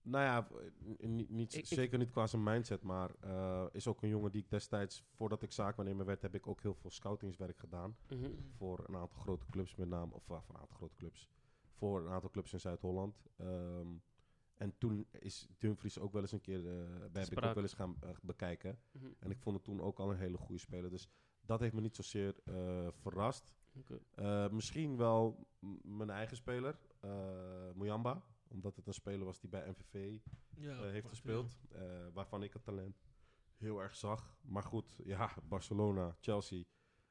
[0.02, 0.48] nou ja,
[1.08, 4.32] niet, niet, Ik- ik- zeker niet qua zijn mindset, maar eh, is ook een jongen
[4.32, 7.96] die ik destijds, voordat ik zaakwaarnemer werd, heb ik ook heel veel scoutingswerk gedaan.
[8.08, 8.30] Mhm.
[8.56, 11.28] Voor een aantal grote clubs met name, of uh, voor een aantal grote clubs.
[11.72, 13.26] Voor een aantal clubs in Zuid-Holland.
[13.36, 13.86] Ehm,
[14.54, 17.62] en toen is Dumfries ook wel eens een keer, eh bij heb ik ook wel
[17.62, 18.78] eens gaan eh, bekijken.
[18.92, 19.06] Mhm.
[19.18, 20.90] En ik vond het toen ook al een hele goede speler.
[20.90, 21.08] Dus
[21.50, 23.54] dat heeft me niet zozeer eh, verrast.
[24.14, 25.46] Eh, misschien wel
[25.82, 28.22] mijn eigen speler, eh Muyamba.
[28.48, 30.18] Omdat het een speler was die bij MVV
[30.56, 31.58] Ja, heeft gespeeld.
[32.12, 33.08] waarvan ik het talent
[33.56, 34.36] heel erg zag.
[34.42, 36.64] Maar goed, ja, Barcelona, Chelsea.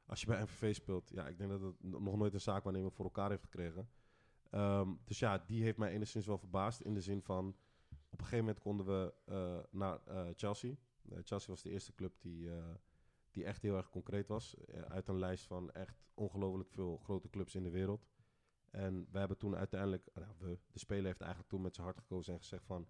[0.05, 3.05] Als je bij MVV speelt, ja, ik denk dat het nog nooit een zaakwaarnemer voor
[3.05, 3.89] elkaar heeft gekregen.
[4.49, 6.81] Ehm, dus ja, die heeft mij enigszins wel verbaasd.
[6.81, 7.47] In de zin van,
[8.09, 9.13] op een gegeven moment konden we
[9.71, 9.99] naar
[10.35, 10.75] Chelsea.
[11.23, 12.49] Chelsea was de eerste club die,
[13.39, 14.55] die echt heel erg concreet was.
[14.55, 18.07] eh, uit een lijst van echt ongelooflijk veel grote clubs in de wereld.
[18.71, 21.99] En we hebben toen uiteindelijk, nou, we, de speler heeft eigenlijk toen met zijn hart
[21.99, 22.87] gekozen en gezegd van,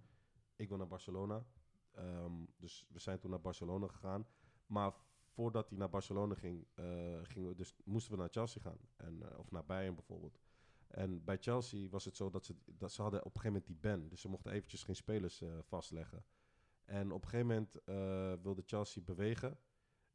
[0.55, 1.45] ik wil naar Barcelona.
[1.91, 4.27] Ehm, dus we zijn toen naar Barcelona gegaan.
[4.65, 4.93] Maar
[5.27, 6.85] voordat hij naar Barcelona ging, eh,
[7.33, 8.79] we dus, moesten we naar Chelsea gaan.
[8.95, 10.39] En, eh, of naar Bayern bijvoorbeeld.
[10.87, 13.81] En bij Chelsea was het zo dat ze, dat ze hadden op een gegeven moment
[13.81, 14.09] die ban.
[14.09, 16.25] Dus ze mochten eventjes geen spelers eh, vastleggen.
[16.85, 19.57] En op een gegeven moment eh, wilde Chelsea bewegen.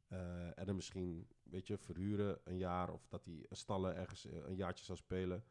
[0.07, 2.89] Eh, en hem misschien, weet je, verhuren een jaar.
[2.93, 5.43] Of dat hij stallen ergens eh, een jaartje zou spelen.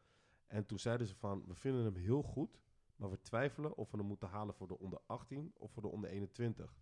[0.47, 2.59] En toen zeiden ze van, we vinden hem heel goed.
[2.95, 5.87] Maar we twijfelen of we hem moeten halen voor de onder 18 of voor de
[5.87, 6.77] onder 21.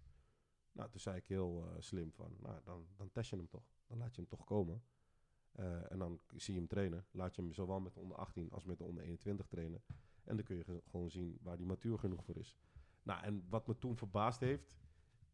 [0.71, 3.71] Nou, toen zei ik heel eh, slim van, nou, dan, dan test je hem toch.
[3.87, 4.83] Dan laat je hem toch komen.
[5.89, 7.05] En dan zie je hem trainen.
[7.11, 9.83] Laat je hem zowel met de onder 18 als met de onder 21 trainen.
[10.23, 12.57] En dan kun je ge- gewoon zien waar die matuur genoeg voor is.
[13.03, 14.77] Nou, en wat me toen verbaasd heeft,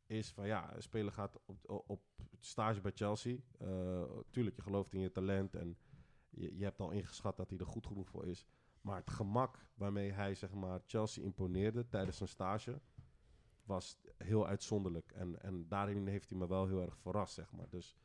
[0.10, 2.02] is van ja, een speler gaat op, op
[2.40, 3.38] stage bij Chelsea.
[3.58, 5.78] Eh, tuurlijk, je gelooft in je talent en
[6.30, 8.46] je, je hebt al ingeschat dat hij er goed genoeg voor is.
[8.82, 12.82] Maar het gemak waarmee hij zeg maar, Chelsea imponeerde tijdens zijn stage
[13.64, 15.12] was heel uitzonderlijk.
[15.12, 17.70] En, en daarin heeft hij me wel heel erg verrast, zeg maar.
[17.70, 17.98] Dus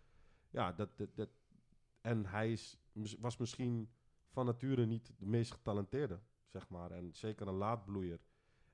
[0.51, 1.29] ja, dat, dat,
[2.01, 2.79] en hij is,
[3.19, 3.91] was misschien
[4.29, 6.91] van nature niet de meest getalenteerde, zeg maar.
[6.91, 8.21] En zeker een laadbloeier.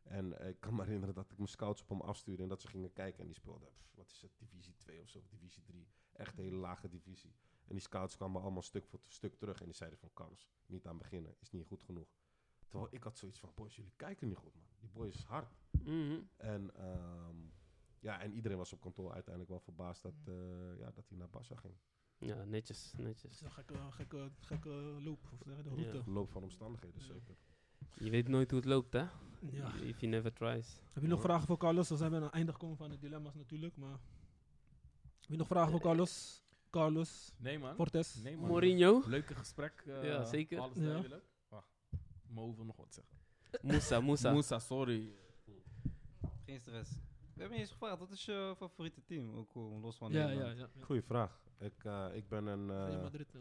[0.03, 2.61] En eh, ik kan me herinneren dat ik mijn scouts op hem afstuurde en dat
[2.61, 5.63] ze gingen kijken en die speelden, pff, wat is het, divisie 2 of zo, divisie
[5.63, 5.89] 3.
[6.13, 7.35] Echt een hele lage divisie.
[7.67, 10.87] En die scouts kwamen allemaal stuk voor stuk terug en die zeiden van, Kams, niet
[10.87, 12.09] aan beginnen, is niet goed genoeg.
[12.69, 14.67] Terwijl ik had zoiets van, boys, jullie kijken niet goed, man.
[14.79, 15.57] Die boy is hard.
[15.83, 16.21] Mhm.
[16.37, 17.37] En, ehm,
[18.01, 21.31] ja, en iedereen was op kantoor uiteindelijk wel verbaasd dat, eh, ja, dat hij naar
[21.31, 21.75] Barca ging.
[22.19, 23.33] Ja, netjes, Het netjes.
[23.33, 24.71] is een gekke, gekke, gekke
[25.03, 25.91] loop, of je, de Ja.
[25.91, 26.11] route.
[26.11, 27.07] Loop van omstandigheden, Ja.
[27.07, 27.37] zeker.
[27.95, 29.05] Je weet nooit hoe het loopt, hè?
[29.41, 29.75] Ja.
[29.83, 30.77] If you never tries.
[30.93, 31.89] Heb je nog vragen voor Carlos?
[31.89, 33.99] Dan zijn we aan het einde gekomen van de dilemma's natuurlijk, maar...
[35.21, 36.43] Heb je nog vragen voor Carlos?
[36.71, 37.33] Carlos?
[37.37, 37.75] Nee, man.
[37.75, 38.15] Fortes?
[38.15, 38.49] Nee, man.
[38.49, 39.03] Mourinho?
[39.07, 39.83] Leuke gesprek.
[39.87, 40.61] eh, Ja, zeker.
[40.61, 40.83] Alles Ja.
[40.85, 41.25] duidelijk.
[41.49, 41.69] Wacht.
[42.27, 43.15] Mo wil nog wat zeggen.
[43.63, 44.33] Moussa, Moussa.
[44.37, 45.13] Moussa, sorry.
[46.47, 46.91] Geen stress.
[46.91, 49.35] We hebben niet eens gevraagd, wat is je favoriete team?
[49.35, 50.51] Ook eh, los van Ja, ja, ja.
[50.51, 50.69] ja.
[50.81, 51.41] Goeie vraag.
[51.59, 52.71] Ik, eh, ik ben een...
[52.71, 53.35] eh, Real Madrid.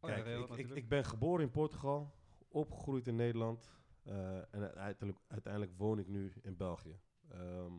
[0.00, 2.14] Oh ja, Kijk, ik, ik ben geboren in Portugal,
[2.48, 3.70] opgegroeid in Nederland
[4.02, 6.98] eh, en uiteindelijk, uiteindelijk woon ik nu in België.
[7.28, 7.72] Ehm,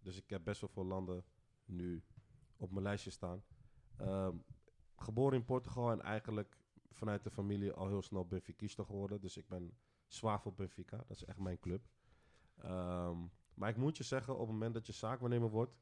[0.00, 1.24] dus ik heb best wel veel landen
[1.64, 2.02] nu
[2.56, 3.42] op mijn lijstje staan.
[3.96, 4.36] Ehm,
[4.96, 6.56] geboren in Portugal en eigenlijk
[6.90, 9.20] vanuit de familie al heel snel Benfiquista geworden.
[9.20, 11.88] Dus ik ben zwaar voor Benfica, dat is echt mijn club.
[12.56, 13.18] Ehm,
[13.54, 15.76] maar ik moet je zeggen, op het moment dat je zaakwaarnemer wordt,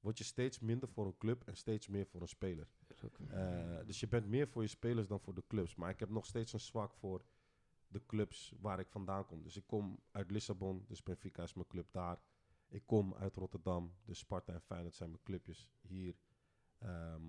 [0.00, 2.68] word je steeds minder voor een club en steeds meer voor een speler.
[3.28, 5.74] Eh, dus je bent meer voor je spelers dan voor de clubs.
[5.74, 7.24] Maar ik heb nog steeds een zwak voor
[7.92, 9.42] de clubs waar ik vandaan kom.
[9.42, 12.20] Dus ik kom uit Lissabon, dus Benfica is mijn club daar.
[12.68, 16.14] Ik kom uit Rotterdam, dus Sparta en Feyenoord zijn mijn clubjes hier.
[16.78, 17.22] Ehm,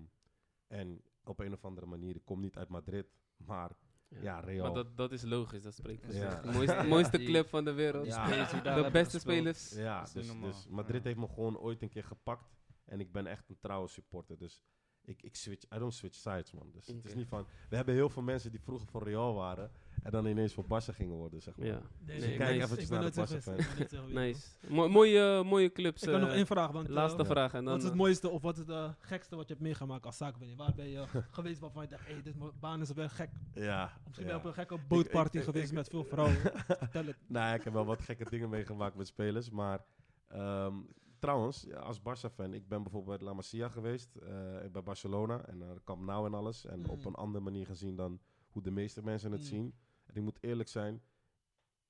[0.66, 3.06] en op een of andere manier, ik kom niet uit Madrid,
[3.36, 3.76] maar
[4.08, 4.64] ja, Real.
[4.64, 6.30] Maar dat, dat is logisch, dat spreekt voor Ja.
[6.30, 6.40] zich.
[6.40, 8.04] De mooiste, mooiste club van de wereld.
[8.04, 9.70] De beste spelers.
[9.70, 12.52] Ja, dus, dus Madrid heeft me gewoon ooit een keer gepakt.
[12.84, 14.38] En ik ben echt een trouwe supporter.
[14.38, 14.62] Dus
[15.04, 16.70] ik, ik switch, I don't switch sides, man.
[16.72, 17.46] Dus het is niet van...
[17.68, 19.70] We hebben heel veel mensen die vroeger voor Real waren...
[20.04, 21.66] en dan ineens voor Barca gingen worden, zeg maar.
[21.66, 24.46] Ja, Nee, kijk ben- eventjes ik ben naar de Barca nice.
[24.68, 26.02] Mo- mooie, mooie clubs.
[26.02, 26.86] Ik heb nog eh, één vraag, want...
[26.88, 27.72] eh, Laatste vraag en dan...
[27.72, 30.16] Wat is het eh, mooiste of wat is het gekste wat je hebt meegemaakt als
[30.16, 30.64] zaakwaarnemer?
[30.64, 33.30] Waar ben je geweest waarvan je dacht, hey, dit baan is wel gek.
[33.54, 33.84] Ja.
[33.84, 34.32] Of Misschien ja.
[34.32, 36.36] ben je op een gekke bootparty ik- ik- geweest ik- met veel vrouwen.
[36.66, 37.16] Vertel het.
[37.26, 39.50] Nou, ik heb wel wat gekke dingen meegemaakt met spelers.
[39.50, 39.84] Maar
[40.28, 40.74] ehm,
[41.18, 44.16] trouwens, ja, als Barca-fan, ik ben bijvoorbeeld bij La Masia geweest.
[44.16, 44.28] eh,
[44.72, 45.44] bij Barcelona.
[45.46, 46.64] En naar Camp Nou en alles.
[46.66, 46.84] En Mm.
[46.90, 49.46] op een andere manier gezien dan hoe de meeste mensen het Mm.
[49.46, 49.74] zien.
[50.14, 51.02] En ik moet eerlijk zijn.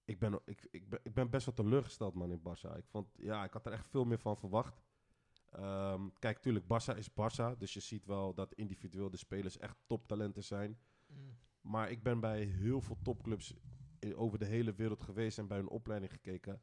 [0.05, 2.77] Ik ben, ik, ik, ben, ik ben best wel teleurgesteld, man, in Barça.
[2.77, 4.83] Ik, vond, ja, ik had er echt veel meer van verwacht.
[5.51, 7.59] Ehm, kijk, tuurlijk, Barça is Barça.
[7.59, 10.79] Dus je ziet wel dat individueel de spelers echt toptalenten zijn.
[11.61, 13.55] Maar ik ben bij heel veel topclubs
[14.05, 16.62] i- over de hele wereld geweest en bij hun opleiding gekeken.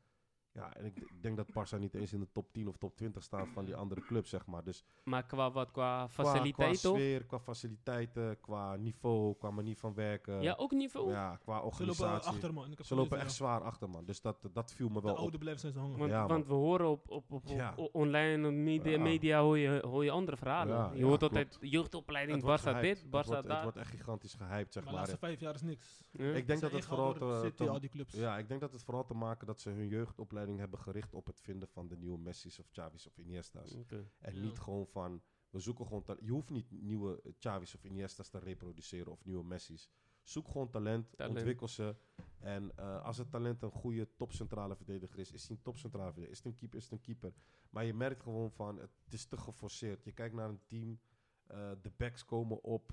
[0.53, 3.23] Ja, en ik, denk dat Barça niet eens in de top 10 of top 20
[3.23, 4.63] staat van die andere clubs, zeg maar.
[4.63, 5.71] Dus Maar qua wat?
[5.71, 6.97] Qua qua, faciliteit qua toch?
[6.97, 10.41] sfeer, qua faciliteiten, qua niveau, qua manier van werken.
[10.41, 11.11] Ja, ook niveau?
[11.11, 12.29] ja, qua Ze lopen organisatie.
[12.31, 12.75] achter, man.
[12.81, 14.05] Ze lopen echt zwaar achter, man.
[14.05, 15.17] Dus dat, dat viel me De wel op.
[15.19, 15.97] oude blijven zijn ze hangen.
[15.97, 17.73] Want, Ja, want we horen op, op, op, op- Ja.
[17.75, 20.75] o- online op media, media hoor, je, hoor je andere verhalen.
[20.75, 23.61] Ja, je hoort altijd jeugdopleiding, Het wordt Barça dit, Barça wordt- Het dat.
[23.63, 26.03] wordt echt gigantisch gehyped, zeg Maar de laatste vijf jaar is niks.
[26.11, 26.33] Ja.
[26.33, 28.13] Ik denk dat het vooral te, City, te- al die clubs.
[28.13, 31.25] Ja, ik denk dat het vooral te maken dat ze hun jeugdopleiding hebben gericht op
[31.25, 33.73] het vinden van de nieuwe Messi's of Xavi's of Iniesta's.
[34.19, 34.41] En Ja.
[34.41, 36.25] niet gewoon van, we zoeken gewoon talent.
[36.25, 39.89] Je hoeft niet nieuwe Xavi's of Iniesta's te reproduceren of nieuwe Messi's.
[40.23, 41.35] Zoek gewoon talent, Talent.
[41.37, 41.95] ontwikkel ze.
[42.39, 46.31] En eh, als het talent een goede topcentrale verdediger is, is hij een topcentrale verdediger.
[46.31, 47.33] Is het een keeper, is het een keeper.
[47.69, 50.03] Maar je merkt gewoon van, het is te geforceerd.
[50.03, 50.99] Je kijkt naar een team,
[51.47, 52.91] eh, de backs komen op.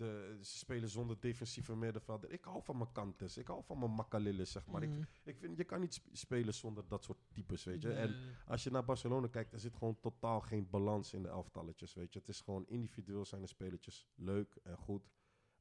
[0.00, 2.30] De, ze spelen zonder defensieve middenvelder.
[2.32, 3.36] Ik hou van mijn kantes.
[3.36, 4.82] Ik hou van mijn makalilles, zeg maar.
[4.82, 5.02] Ik, Mhm.
[5.24, 7.88] ik vind, je kan niet sp- spelen zonder dat soort types, weet je.
[7.88, 7.96] Nee.
[7.96, 8.14] En
[8.46, 12.12] als je naar Barcelona kijkt, er zit gewoon totaal geen balans in de elftalletjes, weet
[12.12, 12.18] je.
[12.18, 15.10] Het is gewoon individueel zijn de spelertjes leuk en goed.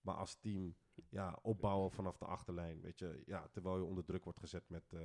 [0.01, 0.75] Maar als team
[1.09, 2.81] ja, opbouwen vanaf de achterlijn.
[2.81, 4.99] Weet je, ja, terwijl je onder druk wordt gezet met eh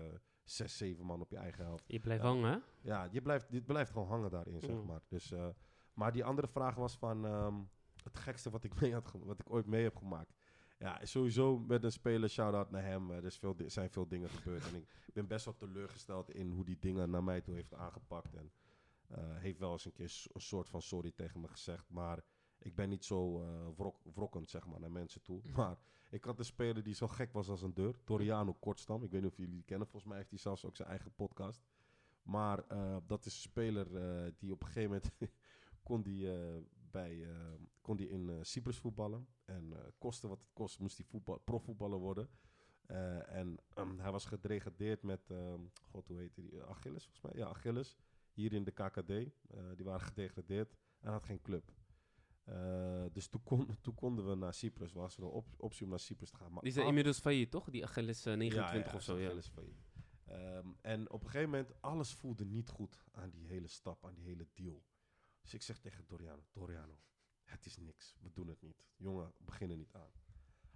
[0.45, 1.85] zes, zeven man op je eigen helft.
[1.87, 2.28] Je blijft Ja.
[2.28, 2.59] hangen, hè?
[2.91, 4.85] Ja, je blijft, dit blijft gewoon hangen daarin, zeg Mm.
[4.87, 5.01] maar.
[5.09, 5.49] Dus, eh,
[5.95, 7.55] maar die andere vraag was van ehm,
[8.05, 10.32] het gekste wat ik, mee had wat ik ooit mee heb gemaakt.
[10.78, 13.11] Ja, sowieso met een speler, shout-out naar hem.
[13.11, 14.66] eh, Er is veel, zijn veel dingen gebeurd.
[14.66, 14.74] en
[15.07, 18.34] ik ben best wel teleurgesteld in hoe die dingen naar mij toe heeft aangepakt.
[18.34, 18.52] En
[19.09, 21.90] eh, heeft wel eens een keer een soort van sorry tegen me gezegd.
[21.90, 22.22] Maar
[22.59, 23.32] ik ben niet zo
[23.76, 25.40] wrok, wrokkend, zeg maar, naar mensen toe.
[25.57, 25.76] Maar
[26.11, 27.94] ik had een speler die zo gek was als een deur.
[28.05, 29.02] Toriano Kortstam.
[29.02, 29.86] Ik weet niet of jullie die kennen.
[29.86, 31.62] Volgens mij heeft hij zelfs ook zijn eigen podcast.
[32.22, 32.64] Maar
[33.07, 33.86] dat is een speler
[34.38, 35.11] die op een gegeven moment
[35.82, 36.28] kon die,
[36.95, 39.28] bij, eh, kon die in eh, Cyprus voetballen.
[39.45, 42.28] En eh koste wat het kost, moest hij voetbal, profvoetballer worden.
[42.86, 47.42] Eh, en ehm, hij was gedegradeerd met, ehm, god hoe heet die, Achilles volgens mij?
[47.42, 47.97] Ja, Achilles.
[48.32, 49.09] Hier in de KKD.
[49.76, 51.72] Die waren gedegradeerd en had geen club.
[53.12, 54.92] Dus toen, kon, toen konden we naar Cyprus.
[54.92, 56.53] Was er een op, optie om naar Cyprus te gaan.
[56.53, 57.70] Maar Die zijn inmiddels failliet, toch?
[57.70, 59.24] Die Achilles eh, 29 ja, of zo, ja.
[59.24, 59.84] Achilles failliet.
[60.24, 64.14] Ehm, en op een gegeven moment, alles voelde niet goed aan die hele stap, aan
[64.14, 64.82] die hele deal.
[65.45, 67.01] Dus ik zeg tegen Doriano, Doriano,
[67.45, 68.84] het is niks, we doen het niet.
[68.97, 70.11] Jongen, we beginnen niet aan.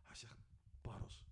[0.02, 0.38] Hij zegt,
[0.80, 1.24] Barros,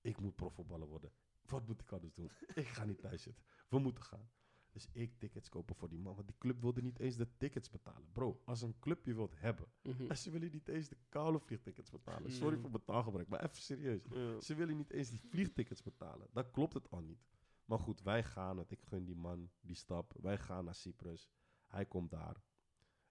[0.00, 1.12] ik moet profvoetballer worden.
[1.42, 2.30] Wat moet ik anders doen?
[2.54, 3.44] ik ga niet thuis zitten.
[3.68, 4.30] We moeten gaan.
[4.70, 7.70] Dus ik tickets kopen voor die man, want die club wilde niet eens de tickets
[7.70, 8.12] betalen.
[8.12, 10.10] Bro, als een club je wilt hebben, Mhm.
[10.10, 12.32] en ze willen niet eens de koude vliegtickets betalen.
[12.32, 12.60] Sorry Mm.
[12.60, 14.02] voor mijn taalgebruik, maar even serieus.
[14.46, 16.28] Ze willen niet eens die vliegtickets betalen.
[16.32, 17.26] Dan klopt het al niet.
[17.64, 18.70] Maar goed, wij gaan het.
[18.70, 20.14] Ik gun die man die stap.
[20.20, 21.30] Wij gaan naar Cyprus.
[21.66, 22.42] Hij komt daar.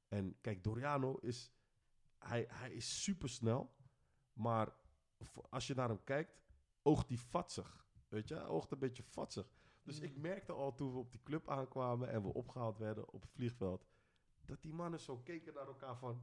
[0.07, 1.51] En kijk, Doriano is...
[2.17, 3.75] Hij, hij is super snel.
[4.33, 4.75] Maar
[5.49, 6.41] als je naar hem kijkt,
[6.81, 7.85] oogt hij vatsig.
[8.07, 9.47] Weet je, hij oogt een beetje vatsig.
[9.83, 13.21] Dus ik merkte al toen we op die club aankwamen en we opgehaald werden op
[13.21, 13.85] het vliegveld,
[14.45, 16.21] dat die mannen zo keken naar elkaar van,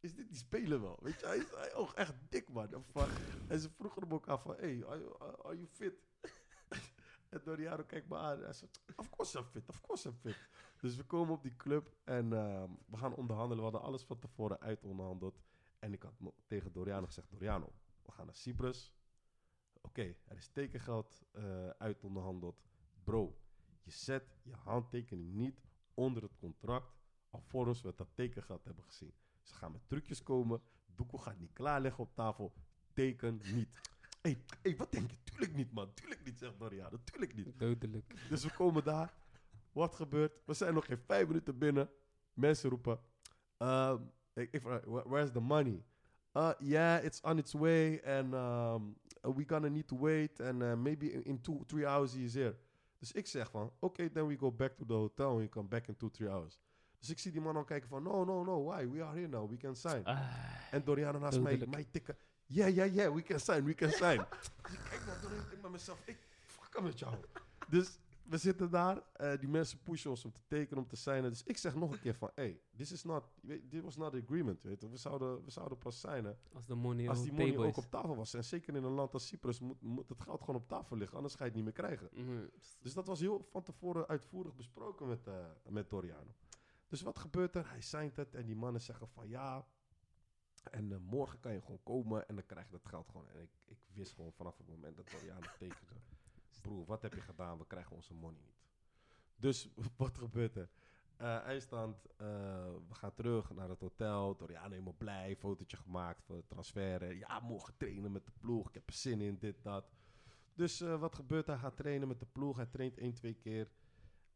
[0.00, 0.98] is dit die speler wel?
[1.02, 2.72] Weet je, hij, is- hij oogt echt dik, man.
[2.72, 3.08] En, van,
[3.46, 6.02] en ze vroegen hem elkaar van, hey, are you, are you fit?
[7.32, 10.36] En Doriano kijkt me aan hij zegt, of course I'm fit, of course I'm fit.
[10.80, 13.64] Dus we komen op die club en ehm, we gaan onderhandelen.
[13.64, 15.40] We hadden alles van tevoren uitonderhandeld.
[15.78, 16.12] En ik had
[16.46, 17.72] tegen Doriano gezegd, Doriano,
[18.02, 18.94] we gaan naar Cyprus.
[19.80, 22.62] Oké, er is tekengeld eh uitonderhandeld.
[23.04, 23.38] Bro,
[23.82, 25.64] je zet je handtekening niet
[25.94, 29.14] onder het contract alvorens we dat tekengeld hebben gezien.
[29.42, 30.62] Ze gaan met trucjes komen.
[30.86, 32.52] Doekoe gaat niet klaarleggen op tafel.
[32.92, 33.80] Teken niet.
[34.22, 35.16] Hé, hey, hey, wat denk je?
[35.24, 35.94] Tuurlijk niet, man.
[35.94, 36.98] Tuurlijk niet, zegt Doriano.
[37.04, 37.58] Tuurlijk niet.
[37.58, 38.14] Dodelijk.
[38.28, 39.14] Dus we komen daar.
[39.72, 40.32] Wat gebeurt?
[40.44, 41.90] We zijn nog geen vijf minuten binnen.
[42.34, 43.00] Mensen roepen.
[43.58, 45.84] Um, ik, ik vraag, "Where- where's the money?
[46.32, 48.00] Uh, yeah, it's on its way.
[48.04, 48.96] And um,
[49.34, 50.40] we gonna need to wait.
[50.40, 52.56] And uh, maybe in, in two, three hours he is here.
[52.98, 55.30] Dus ik zeg van, oké, then we go back to the hotel.
[55.30, 56.58] And we come back in two, three hours.
[56.98, 58.88] Dus ik zie die man al kijken van, no, no, no, why?
[58.88, 59.50] We are here now.
[59.50, 60.04] We can sign.
[60.04, 60.18] Ah,
[60.70, 62.16] En Doriano naast mij, mij tikken.
[62.52, 64.24] Yeah, yeah, yeah, we can sign, we can sign.
[64.62, 67.14] dus ik kijk naar Doriano, ik denk bij mezelf, ik fuck met jou.
[67.68, 71.30] Dus we zitten daar, eh, die mensen pushen ons om te tekenen, om te signen.
[71.30, 74.22] Dus ik zeg nog een keer van, hey, this is not, dit was not the
[74.22, 74.88] agreement, weet je.
[74.88, 78.16] We zouden, we zouden pas signen als de money als die money ook op tafel
[78.16, 78.34] was.
[78.34, 81.16] En zeker in een land als Cyprus moet, moet het geld gewoon op tafel liggen,
[81.16, 82.08] anders ga je het niet meer krijgen.
[82.12, 82.46] Mhm.
[82.80, 85.34] Dus dat was heel van tevoren uitvoerig besproken met, eh,
[85.68, 86.34] met Doriano.
[86.88, 87.70] Dus wat gebeurt er?
[87.70, 89.66] Hij signt het en die mannen zeggen van ja.
[90.70, 93.28] En eh, morgen kan je gewoon komen en dan krijg je dat geld gewoon.
[93.28, 96.00] En ik, ik wist gewoon vanaf het moment dat Doriano tekende.
[96.62, 97.58] Broer, wat heb je gedaan?
[97.58, 98.62] We krijgen onze money niet.
[99.36, 100.68] Dus wat gebeurt er?
[101.16, 102.26] Eh eindstand, eh,
[102.88, 104.36] we gaan terug naar het hotel.
[104.36, 107.16] Doriano helemaal blij, fotootje gemaakt voor de transfer.
[107.16, 108.68] Ja, morgen trainen met de ploeg.
[108.68, 109.90] Ik heb er zin in, dit, dat.
[110.54, 111.52] Dus wat gebeurt er?
[111.52, 112.56] Hij gaat trainen met de ploeg.
[112.56, 113.70] Hij traint één, twee keer.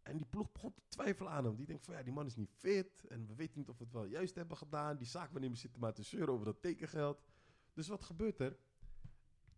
[0.07, 1.57] En die ploeg begon te twijfelen aan hem.
[1.57, 3.05] Die denkt van ja, die man is niet fit.
[3.09, 4.97] En we weten niet of we het wel juist hebben gedaan.
[4.97, 7.19] Die zaakwaarnemer zitten maar te zeuren over dat tekengeld.
[7.75, 8.57] Dus wat gebeurt er?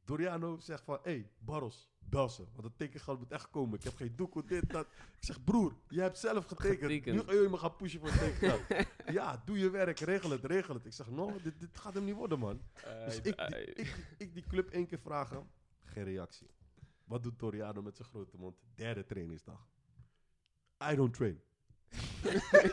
[0.04, 2.44] Doriano zegt van, hé, hey, Barros, bel ze.
[2.52, 3.78] Want het tekengeld moet echt komen.
[3.78, 4.86] Ik heb geen doekoe, dit, dat.
[5.16, 6.78] Ik zeg, broer, jij hebt zelf getekend.
[6.80, 7.16] Getekend.
[7.16, 8.86] Nu ga je me gaan pushen voor het tekengeld.
[9.18, 10.84] ja, doe je werk, regel het, regel het.
[10.86, 12.60] Ik zeg, no, dit, dit gaat hem niet worden, man.
[13.04, 13.34] Dus ik, die,
[13.64, 13.86] ik, die-
[14.18, 15.50] ik die club één keer vragen,
[15.84, 16.46] geen reactie.
[17.04, 18.56] Wat doet Doriano met zijn grote mond?
[18.74, 19.68] Derde trainingsdag.
[20.92, 21.40] I don't train.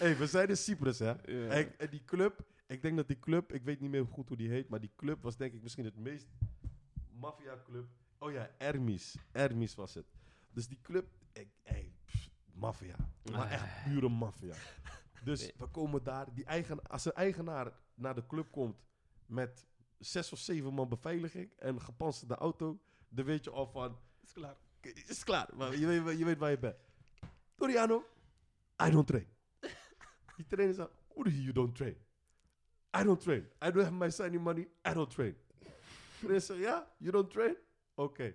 [0.00, 1.08] hey, we zijn in Cyprus, hè?
[1.10, 1.16] Ja.
[1.48, 4.36] En, en die club, ik denk dat die club, ik weet niet meer goed hoe
[4.36, 6.28] die heet, maar die club was denk ik misschien het meest
[7.12, 7.86] maffia club.
[8.18, 9.16] Oh ja, Hermes.
[9.32, 10.06] Hermes was het.
[10.52, 11.92] Dus die club, ik, hey,
[12.52, 12.96] maffia.
[13.30, 13.52] Maar Ah.
[13.52, 14.54] echt pure maffia.
[15.24, 18.76] Dus we komen daar, die eigen, als een eigenaar naar de club komt
[19.26, 19.66] met
[19.98, 24.32] zes of zeven man beveiliging en een gepantserde auto, dan weet je al van, Is
[24.32, 24.56] klaar.
[25.06, 25.48] Is klaar.
[25.54, 26.76] Maar je, weet, je weet waar je bent.
[27.54, 28.04] Doriano,
[28.86, 29.26] I don't train.
[30.36, 31.96] Die trainer zei, hoe do you don't train?
[33.00, 33.40] I don't train.
[33.64, 34.68] I don't have my signing money.
[34.88, 35.36] I don't train.
[36.18, 37.56] Chris zegt, ja, you don't train?
[37.94, 38.34] Oké.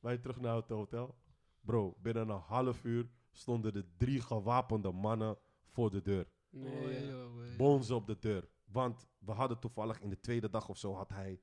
[0.00, 1.18] Wij terug naar het hotel.
[1.60, 6.26] Bro, binnen een half uur stonden er drie gewapende mannen voor de deur.
[6.50, 7.14] Nee, Oei, ja.
[7.14, 7.56] oei, oei.
[7.56, 8.48] Bonzen op de deur.
[8.64, 11.40] Want we hadden toevallig in de tweede dag of zo had hij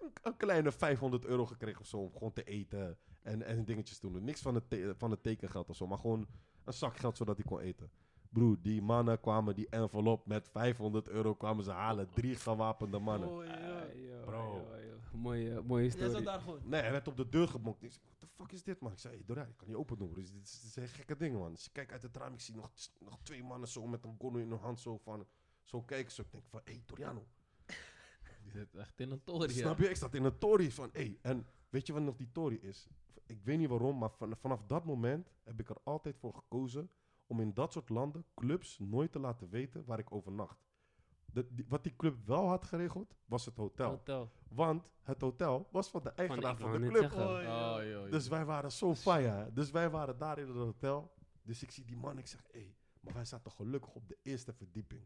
[0.00, 4.00] een, een kleine 500 euro gekregen of zo om gewoon te eten en, en dingetjes
[4.00, 4.24] doen.
[4.24, 6.26] Niks van het, te- van het tekengeld of zo, maar gewoon
[6.64, 7.90] een zak geld zodat hij kon eten.
[8.30, 12.08] Broer, die mannen kwamen die envelop met 500 euro kwamen ze halen.
[12.14, 13.28] Drie gewapende mannen.
[13.28, 14.54] Joh, Bro.
[14.54, 15.12] joh, joh.
[15.12, 16.24] Mooie, mooie Jij zat story.
[16.24, 16.60] daar gewoon.
[16.64, 17.82] Nee, hij werd op de deur gebonkt.
[17.82, 18.92] Ik zei, what the fuck is dit, man?
[18.92, 20.12] Ik zei, hey, Dora, ik kan niet open doen.
[20.14, 21.52] Dus dit, is- dit zijn gekke dingen, man.
[21.52, 24.14] Dus ik kijk uit het raam, ik zie nog, nog twee mannen zo met een
[24.18, 25.26] gonno in hun hand zo van...
[25.62, 26.22] Zo kijken ze.
[26.22, 27.26] Ik denk van, hé, hey, Doriano.
[28.42, 29.50] Die zit echt in een toren.
[29.50, 29.88] Snap je?
[29.88, 31.00] Ik zat in een tory van, hé.
[31.00, 31.18] Hey.
[31.22, 32.88] En weet je wat nog die tory is?
[33.26, 36.90] Ik weet niet waarom, maar van, vanaf dat moment heb ik er altijd voor gekozen...
[37.26, 40.64] om in dat soort landen clubs nooit te laten weten waar ik overnacht.
[41.24, 43.90] De, die- wat die club wel had geregeld, was het hotel.
[43.90, 44.30] Hotel.
[44.48, 47.12] Want het hotel was van de eigenaar van, de club.
[47.12, 48.10] Oh, joh, joh.
[48.10, 49.28] Dus wij waren zo fire.
[49.28, 49.52] hè.
[49.52, 51.12] Dus wij waren daar in het hotel.
[51.42, 52.18] Dus ik zie die man.
[52.18, 55.04] Ik zeg, hé, hey, maar wij zaten gelukkig op de eerste verdieping.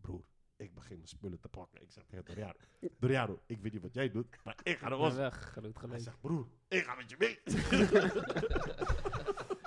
[0.00, 0.24] Broer,
[0.56, 1.82] ik begin mijn spullen te pakken.
[1.82, 2.52] Ik zeg tegen Doriano,
[3.00, 5.14] Doriano, ik weet niet wat jij doet, maar ik ga er Ja, los.
[5.14, 6.02] weg, groot Hij gelijk.
[6.02, 7.40] zegt, broer, ik ga met je mee.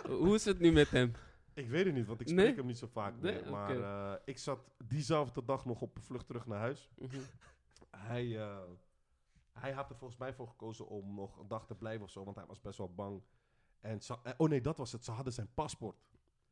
[0.18, 1.12] Hoe is het nu met hem?
[1.54, 2.56] ik weet het niet, want ik spreek Nee?
[2.56, 3.34] hem niet zo vaak Nee?
[3.42, 3.52] meer.
[3.52, 3.82] Maar Oké.
[3.84, 6.90] eh, ik zat diezelfde dag nog op de vlucht terug naar huis.
[6.98, 7.18] Mhm.
[7.98, 8.60] Hij, eh,
[9.54, 12.24] hij had er volgens mij voor gekozen om nog een dag te blijven of zo,
[12.24, 13.22] want hij was best wel bang.
[13.80, 15.06] En ze- eh, oh nee, dat was het.
[15.06, 15.98] Ze hadden zijn paspoort.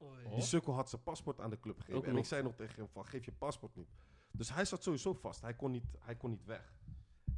[0.04, 0.30] Oei.
[0.30, 1.98] Die sukkel had zijn paspoort aan de club gegeven.
[2.00, 2.20] Ook en nog.
[2.20, 3.90] ik zei nog tegen hem van, geef je paspoort niet.
[4.32, 5.41] Dus hij zat sowieso vast.
[5.41, 6.75] Hij kon niet, hij kon niet weg.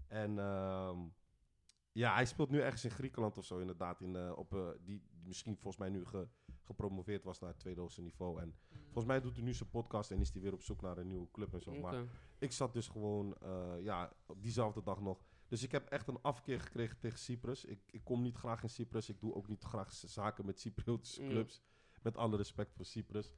[0.07, 0.99] En ehm,
[1.91, 4.01] ja, hij speelt nu ergens in Griekenland of zo inderdaad.
[4.01, 6.27] In, eh, op, eh, die, die misschien volgens mij nu ge-
[6.63, 8.41] gepromoveerd was naar het tweede hoogste niveau.
[8.41, 10.97] En volgens mij doet hij nu zijn podcast en is hij weer op zoek naar
[10.97, 11.71] een nieuwe club en zo.
[11.81, 11.93] Maar
[12.39, 15.23] ik zat dus gewoon, eh, ja, op diezelfde dag nog.
[15.47, 17.65] Dus ik heb echt een afkeer gekregen tegen Cyprus.
[17.65, 19.09] Ik, ik kom niet graag in Cyprus.
[19.09, 21.29] Ik doe ook niet graag zaken met Cypriotische Mm.
[21.29, 21.61] clubs.
[22.01, 23.31] Met alle respect voor Cyprus.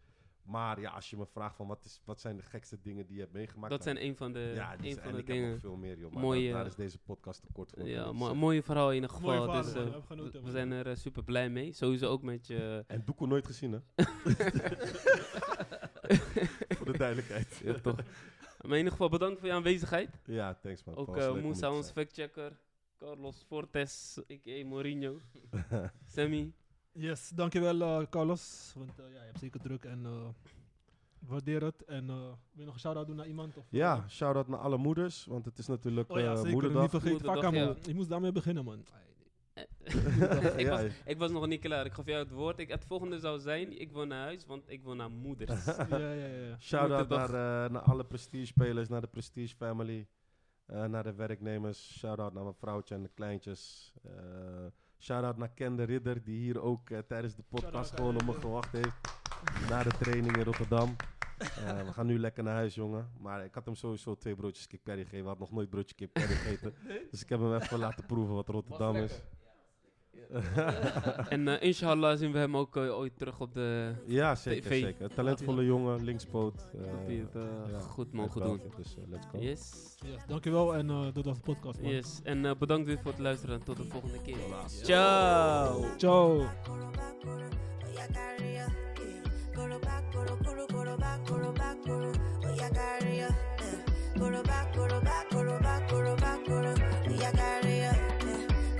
[0.44, 3.16] Maar ja, als je me vraagt van wat, is, wat zijn de gekste dingen die
[3.16, 3.70] je hebt meegemaakt.
[3.72, 5.36] Dat dan- zijn een van de, ja, die een zijn- van en de ik heb
[5.36, 5.52] dingen.
[5.52, 6.12] nog veel meer, joh.
[6.12, 7.88] Maar Mooie- daar, daar is deze podcast te kort voor.
[7.88, 9.64] Ja, Dus, mo- mooie verhaal in ieder Mooie geval.
[9.64, 11.74] verhaal, Dus, eh, We genoten, zijn er eh, super blij mee.
[11.74, 12.84] Sowieso ook met je.
[12.88, 13.80] En Doekoe nooit gezien, hè?
[16.78, 17.62] voor de duidelijkheid.
[17.64, 17.96] ja, toch.
[18.62, 20.10] Maar in ieder geval bedankt voor je aanwezigheid.
[20.26, 20.96] Ja, thanks man.
[20.96, 22.60] Ook uh, Moussa, ons factchecker.
[22.98, 24.66] Carlos Fortes, a.k.a.
[24.66, 25.18] Mourinho.
[26.06, 26.54] Sammy.
[26.94, 28.74] Yes, dankjewel eh, Carlos.
[28.78, 30.28] Want eh, ja, je hebt zeker druk en eh,
[31.22, 31.84] ik waardeer het.
[31.86, 33.58] En eh, wil je nog een shout-out doen naar iemand?
[33.58, 36.52] Of, Ja, shout-out naar alle moeders, want het is natuurlijk Oh ja, zeker.
[36.52, 36.82] moederdag.
[36.82, 37.76] Niet vergeten, Moederdag, ja.
[37.82, 38.86] Je moest daarmee beginnen, man.
[40.58, 41.86] ik, was, ik was nog niet klaar.
[41.86, 42.60] Ik gaf jou het woord.
[42.60, 45.66] Ik, het volgende zou zijn: ik wil naar huis, want ik wil naar moeders.
[45.66, 46.28] ja, ja, ja.
[46.28, 46.60] ja.
[46.60, 47.32] Shout-out Moederdag.
[47.32, 50.08] naar, eh, naar alle prestige-spelers, naar de Prestige Family,
[50.66, 51.98] eh, naar de werknemers.
[51.98, 53.94] Shout-out naar mijn vrouwtje en de kleintjes.
[54.04, 54.12] Eh
[55.02, 58.34] shout-out naar Ken de Ridder, die hier ook eh, tijdens de podcast gewoon op me
[58.34, 58.96] gewacht heeft.
[59.70, 60.96] Na de training in Rotterdam.
[61.38, 63.12] Eh, we gaan nu lekker naar huis, jongen.
[63.20, 65.20] Maar ik had hem sowieso twee broodjes kip curry gegeven.
[65.20, 66.74] Hij had nog nooit broodje kip curry gegeten.
[67.12, 69.22] Dus ik heb hem even laten proeven wat Rotterdam is.
[71.30, 73.92] En eh, inshallah zien we hem ook eh, ooit terug op de.
[74.06, 74.82] Ja, zeker, TV.
[74.82, 75.14] zeker.
[75.14, 76.70] Talentvolle jongen, linkspoot.
[76.74, 77.34] eh, dat hij het
[77.72, 78.62] ja, goed mogen doen.
[78.78, 79.38] Dus let's go.
[79.40, 79.96] Yes.
[80.06, 81.92] Yes, dankjewel en eh tot de podcast, man.
[81.92, 82.20] Yes.
[82.24, 83.56] En eh, bedankt weer voor het luisteren.
[83.56, 84.36] en Tot de volgende keer.
[84.84, 85.86] Ciao.
[85.98, 86.38] Ciao.
[86.38, 87.42] Back, back, back, back,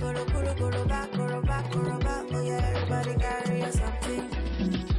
[0.02, 2.24] Golo, golo, golo, back, golo, back, golo, back.
[2.32, 4.91] Oh yeah, everybody carrying something.